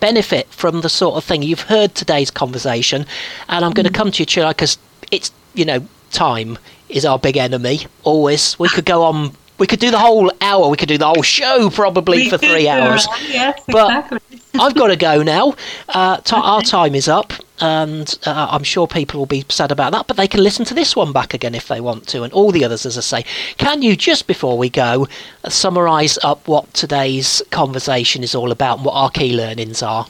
benefit 0.00 0.48
from 0.48 0.80
the 0.80 0.88
sort 0.88 1.16
of 1.16 1.24
thing 1.24 1.42
you've 1.42 1.62
heard 1.62 1.94
today's 1.94 2.30
conversation. 2.30 3.06
And 3.48 3.64
I'm 3.64 3.72
going 3.72 3.86
to 3.86 3.92
mm. 3.92 3.96
come 3.96 4.10
to 4.12 4.22
you, 4.22 4.26
Tulai, 4.26 4.50
because 4.50 4.78
it's 5.10 5.32
you 5.54 5.64
know 5.64 5.86
time 6.10 6.58
is 6.88 7.04
our 7.04 7.18
big 7.18 7.36
enemy. 7.36 7.86
Always, 8.02 8.58
we 8.58 8.68
could 8.68 8.84
go 8.84 9.02
on. 9.04 9.32
We 9.58 9.66
could 9.66 9.80
do 9.80 9.90
the 9.90 9.98
whole 9.98 10.30
hour. 10.40 10.68
We 10.68 10.76
could 10.76 10.88
do 10.88 10.98
the 10.98 11.06
whole 11.08 11.22
show 11.22 11.68
probably 11.68 12.18
We 12.18 12.30
for 12.30 12.38
three 12.38 12.68
hours. 12.68 13.08
Yes, 13.28 13.60
But- 13.66 13.88
exactly. 13.88 14.20
I've 14.60 14.74
got 14.74 14.86
to 14.88 14.96
go 14.96 15.22
now. 15.22 15.54
Uh, 15.88 16.16
ti 16.18 16.34
Our 16.34 16.62
time 16.62 16.94
is 16.94 17.06
up, 17.06 17.32
and 17.60 18.18
uh, 18.24 18.48
I'm 18.50 18.64
sure 18.64 18.86
people 18.88 19.18
will 19.18 19.26
be 19.26 19.44
sad 19.48 19.70
about 19.70 19.92
that. 19.92 20.06
But 20.06 20.16
they 20.16 20.26
can 20.26 20.42
listen 20.42 20.64
to 20.66 20.74
this 20.74 20.96
one 20.96 21.12
back 21.12 21.34
again 21.34 21.54
if 21.54 21.68
they 21.68 21.80
want 21.80 22.08
to, 22.08 22.22
and 22.22 22.32
all 22.32 22.50
the 22.50 22.64
others, 22.64 22.86
as 22.86 22.96
I 22.96 23.02
say. 23.02 23.24
Can 23.58 23.82
you 23.82 23.94
just 23.94 24.26
before 24.26 24.56
we 24.56 24.68
go 24.70 25.06
summarise 25.48 26.18
up 26.24 26.48
what 26.48 26.72
today's 26.74 27.42
conversation 27.50 28.22
is 28.22 28.34
all 28.34 28.50
about 28.52 28.78
and 28.78 28.86
what 28.86 28.94
our 28.94 29.10
key 29.10 29.36
learnings 29.36 29.82
are? 29.82 30.06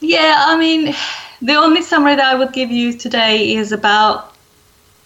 Yeah, 0.00 0.44
I 0.46 0.56
mean, 0.58 0.94
the 1.42 1.54
only 1.54 1.82
summary 1.82 2.16
that 2.16 2.24
I 2.26 2.34
would 2.34 2.52
give 2.52 2.70
you 2.70 2.92
today 2.92 3.54
is 3.54 3.72
about, 3.72 4.32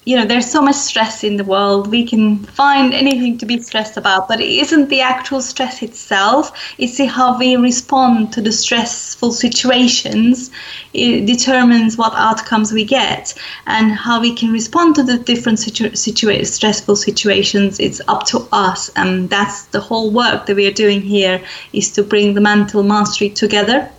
you 0.04 0.16
know, 0.16 0.26
there's 0.26 0.50
so 0.50 0.60
much 0.62 0.76
stress 0.76 1.24
in 1.24 1.36
the 1.36 1.44
world. 1.44 1.88
We 1.90 2.04
can 2.06 2.38
find 2.44 2.92
anything 2.92 3.38
to 3.38 3.46
be 3.46 3.60
stressed 3.62 3.96
about, 3.96 4.28
but 4.28 4.40
it 4.40 4.50
isn't 4.50 4.88
the 4.90 5.00
actual 5.00 5.40
stress 5.40 5.82
itself. 5.82 6.74
It's 6.78 6.98
how 7.04 7.38
we 7.38 7.56
respond 7.56 8.32
to 8.34 8.42
the 8.42 8.52
stressful 8.52 9.32
situations. 9.32 10.50
It 10.92 11.26
determines 11.26 11.96
what 11.96 12.12
outcomes 12.14 12.72
we 12.72 12.84
get, 12.84 13.34
and 13.66 13.92
how 13.92 14.20
we 14.20 14.34
can 14.34 14.52
respond 14.52 14.94
to 14.96 15.02
the 15.02 15.18
different 15.18 15.58
situ- 15.58 15.90
situa- 15.92 16.46
stressful 16.46 16.96
situations. 16.96 17.80
It's 17.80 18.00
up 18.08 18.26
to 18.26 18.46
us, 18.52 18.90
and 18.96 19.30
that's 19.30 19.64
the 19.66 19.80
whole 19.80 20.10
work 20.10 20.46
that 20.46 20.56
we 20.56 20.66
are 20.66 20.78
doing 20.84 21.00
here 21.00 21.40
is 21.72 21.90
to 21.92 22.02
bring 22.02 22.34
the 22.34 22.40
mental 22.42 22.82
mastery 22.82 23.30
together 23.30 23.90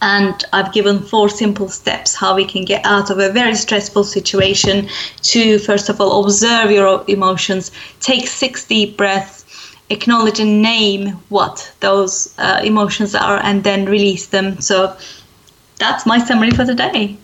and 0.00 0.44
I've 0.52 0.72
given 0.72 1.00
four 1.00 1.28
simple 1.28 1.68
steps 1.68 2.14
how 2.14 2.34
we 2.34 2.44
can 2.44 2.64
get 2.64 2.84
out 2.84 3.10
of 3.10 3.18
a 3.18 3.30
very 3.32 3.54
stressful 3.54 4.04
situation. 4.04 4.88
To 5.22 5.58
first 5.58 5.88
of 5.88 6.00
all, 6.00 6.24
observe 6.24 6.70
your 6.70 7.04
emotions, 7.08 7.70
take 8.00 8.26
six 8.26 8.64
deep 8.64 8.96
breaths, 8.96 9.44
acknowledge 9.90 10.40
and 10.40 10.62
name 10.62 11.10
what 11.28 11.72
those 11.80 12.34
uh, 12.38 12.60
emotions 12.62 13.14
are, 13.14 13.38
and 13.42 13.64
then 13.64 13.86
release 13.86 14.28
them. 14.28 14.60
So 14.60 14.96
that's 15.78 16.06
my 16.06 16.18
summary 16.18 16.50
for 16.50 16.64
today. 16.64 17.16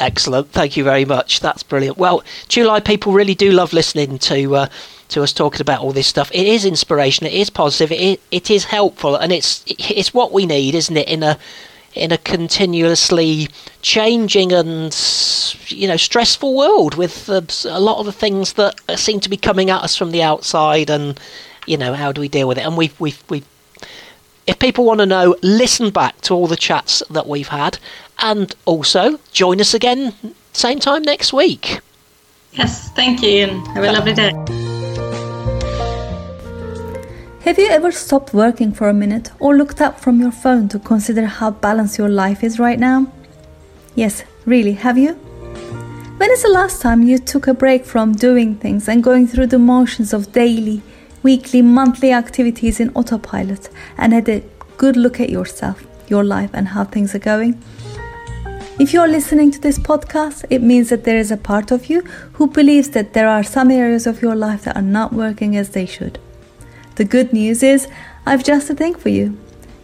Excellent. 0.00 0.50
Thank 0.50 0.76
you 0.76 0.82
very 0.82 1.04
much. 1.04 1.40
That's 1.40 1.62
brilliant. 1.62 1.96
Well, 1.96 2.22
Tulay 2.48 2.84
people 2.84 3.12
really 3.12 3.36
do 3.36 3.52
love 3.52 3.72
listening 3.72 4.18
to 4.18 4.56
uh, 4.56 4.66
to 5.10 5.22
us 5.22 5.32
talking 5.32 5.60
about 5.60 5.80
all 5.80 5.92
this 5.92 6.08
stuff. 6.08 6.30
It 6.34 6.46
is 6.46 6.64
inspirational. 6.64 7.32
It 7.32 7.38
is 7.38 7.50
positive. 7.50 7.92
It 7.92 8.20
it 8.32 8.50
is 8.50 8.64
helpful, 8.64 9.14
and 9.14 9.30
it's 9.30 9.62
it's 9.66 10.12
what 10.12 10.32
we 10.32 10.44
need, 10.44 10.74
isn't 10.74 10.96
it? 10.96 11.08
In 11.08 11.22
a 11.22 11.38
in 11.94 12.12
a 12.12 12.18
continuously 12.18 13.48
changing 13.82 14.52
and 14.52 14.94
you 15.68 15.86
know 15.86 15.96
stressful 15.96 16.54
world 16.54 16.94
with 16.94 17.28
uh, 17.28 17.42
a 17.68 17.80
lot 17.80 17.98
of 17.98 18.06
the 18.06 18.12
things 18.12 18.54
that 18.54 18.74
seem 18.98 19.20
to 19.20 19.28
be 19.28 19.36
coming 19.36 19.70
at 19.70 19.82
us 19.82 19.96
from 19.96 20.10
the 20.10 20.22
outside, 20.22 20.90
and 20.90 21.18
you 21.66 21.76
know 21.76 21.94
how 21.94 22.12
do 22.12 22.20
we 22.20 22.28
deal 22.28 22.48
with 22.48 22.58
it? 22.58 22.66
And 22.66 22.76
we've 22.76 22.98
we've 23.00 23.22
we've 23.28 23.46
if 24.46 24.58
people 24.58 24.84
want 24.84 25.00
to 25.00 25.06
know, 25.06 25.36
listen 25.42 25.90
back 25.90 26.20
to 26.22 26.34
all 26.34 26.46
the 26.46 26.56
chats 26.56 27.02
that 27.10 27.28
we've 27.28 27.48
had, 27.48 27.78
and 28.18 28.54
also 28.64 29.18
join 29.32 29.60
us 29.60 29.74
again 29.74 30.14
same 30.52 30.78
time 30.78 31.02
next 31.02 31.32
week. 31.32 31.80
Yes, 32.52 32.90
thank 32.90 33.22
you, 33.22 33.44
and 33.44 33.66
have 33.68 33.84
a 33.84 33.92
lovely 33.92 34.12
day. 34.12 34.71
Have 37.44 37.58
you 37.58 37.66
ever 37.66 37.90
stopped 37.90 38.32
working 38.32 38.70
for 38.70 38.88
a 38.88 38.94
minute 38.94 39.32
or 39.40 39.56
looked 39.56 39.80
up 39.80 39.98
from 39.98 40.20
your 40.20 40.30
phone 40.30 40.68
to 40.68 40.78
consider 40.78 41.26
how 41.26 41.50
balanced 41.50 41.98
your 41.98 42.08
life 42.08 42.44
is 42.44 42.60
right 42.60 42.78
now? 42.78 43.12
Yes, 43.96 44.22
really, 44.46 44.74
have 44.74 44.96
you? 44.96 45.14
When 46.18 46.30
is 46.30 46.44
the 46.44 46.50
last 46.50 46.80
time 46.80 47.02
you 47.02 47.18
took 47.18 47.48
a 47.48 47.52
break 47.52 47.84
from 47.84 48.12
doing 48.12 48.54
things 48.54 48.88
and 48.88 49.02
going 49.02 49.26
through 49.26 49.48
the 49.48 49.58
motions 49.58 50.12
of 50.12 50.30
daily, 50.30 50.82
weekly, 51.24 51.62
monthly 51.62 52.12
activities 52.12 52.78
in 52.78 52.90
autopilot 52.94 53.70
and 53.98 54.12
had 54.12 54.28
a 54.28 54.44
good 54.76 54.96
look 54.96 55.18
at 55.18 55.28
yourself, 55.28 55.84
your 56.06 56.22
life, 56.22 56.50
and 56.54 56.68
how 56.68 56.84
things 56.84 57.12
are 57.12 57.18
going? 57.18 57.60
If 58.78 58.92
you're 58.92 59.08
listening 59.08 59.50
to 59.50 59.60
this 59.60 59.80
podcast, 59.80 60.44
it 60.48 60.62
means 60.62 60.90
that 60.90 61.02
there 61.02 61.18
is 61.18 61.32
a 61.32 61.36
part 61.36 61.72
of 61.72 61.90
you 61.90 62.02
who 62.34 62.46
believes 62.46 62.90
that 62.90 63.14
there 63.14 63.28
are 63.28 63.42
some 63.42 63.72
areas 63.72 64.06
of 64.06 64.22
your 64.22 64.36
life 64.36 64.62
that 64.62 64.76
are 64.76 64.80
not 64.80 65.12
working 65.12 65.56
as 65.56 65.70
they 65.70 65.86
should. 65.86 66.20
The 66.96 67.04
good 67.04 67.32
news 67.32 67.62
is, 67.62 67.86
I've 68.26 68.42
just 68.44 68.68
a 68.70 68.74
thing 68.74 68.94
for 68.94 69.08
you. 69.08 69.38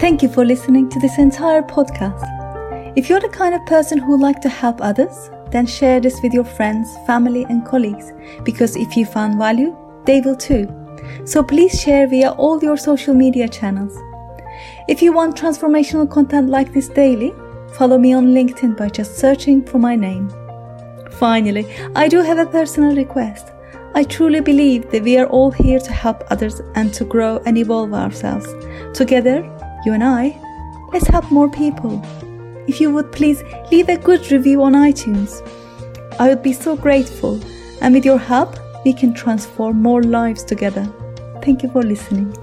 Thank 0.05 0.23
you 0.23 0.29
for 0.29 0.45
listening 0.45 0.91
to 0.91 1.01
this 1.01 1.17
entire 1.17 1.63
podcast. 1.63 2.29
If 2.95 3.09
you're 3.09 3.21
the 3.21 3.29
kind 3.31 3.55
of 3.55 3.65
person 3.65 3.97
who 3.97 4.21
like 4.21 4.39
to 4.43 4.51
help 4.51 4.83
others, 4.83 5.31
then 5.51 5.65
share 5.65 5.99
this 5.99 6.21
with 6.21 6.35
your 6.35 6.45
friends, 6.45 6.95
family, 7.07 7.45
and 7.45 7.65
colleagues 7.65 8.13
because 8.43 8.77
if 8.77 8.99
you 8.99 9.07
found 9.07 9.39
value, 9.39 9.75
they 10.05 10.21
will 10.21 10.37
too. 10.37 10.69
So 11.25 11.43
please 11.43 11.81
share 11.81 12.07
via 12.07 12.33
all 12.33 12.63
your 12.63 12.77
social 12.77 13.15
media 13.15 13.49
channels. 13.49 13.99
If 14.89 15.01
you 15.01 15.15
want 15.15 15.39
transformational 15.39 16.11
content 16.11 16.51
like 16.51 16.75
this 16.75 16.91
daily, 16.91 17.33
follow 17.73 17.97
me 17.97 18.13
on 18.13 18.35
LinkedIn 18.35 18.77
by 18.77 18.91
just 18.91 19.17
searching 19.17 19.65
for 19.65 19.79
my 19.79 19.97
name. 19.97 20.29
Finally, 21.13 21.67
I 21.97 22.09
do 22.09 22.21
have 22.21 22.37
a 22.37 22.45
personal 22.45 22.95
request. 22.95 23.53
I 23.95 24.05
truly 24.05 24.41
believe 24.41 24.91
that 24.91 25.03
we 25.03 25.17
are 25.17 25.29
all 25.29 25.51
here 25.51 25.81
to 25.81 25.93
help 25.93 26.25
others 26.31 26.61
and 26.75 26.93
to 26.93 27.07
grow 27.07 27.39
and 27.47 27.57
evolve 27.57 27.95
ourselves. 27.95 28.47
Together, 28.93 29.51
you 29.85 29.93
and 29.93 30.05
I, 30.05 30.39
let's 30.93 31.07
help 31.07 31.31
more 31.31 31.51
people. 31.51 32.03
If 32.67 32.81
you 32.81 32.93
would 32.93 33.13
please 33.13 33.43
leave 33.71 33.89
a 33.89 33.99
good 33.99 34.31
review 34.31 34.63
on 34.63 34.73
iTunes, 34.73 35.41
I 36.19 36.29
would 36.29 36.43
be 36.43 36.53
so 36.53 36.77
grateful. 36.77 37.41
And 37.81 37.95
with 37.95 38.05
your 38.05 38.19
help, 38.19 38.57
we 38.85 38.93
can 38.93 39.15
transform 39.15 39.83
more 39.83 40.03
lives 40.03 40.45
together. 40.45 40.85
Thank 41.43 41.63
you 41.63 41.71
for 41.71 41.83
listening. 41.83 42.35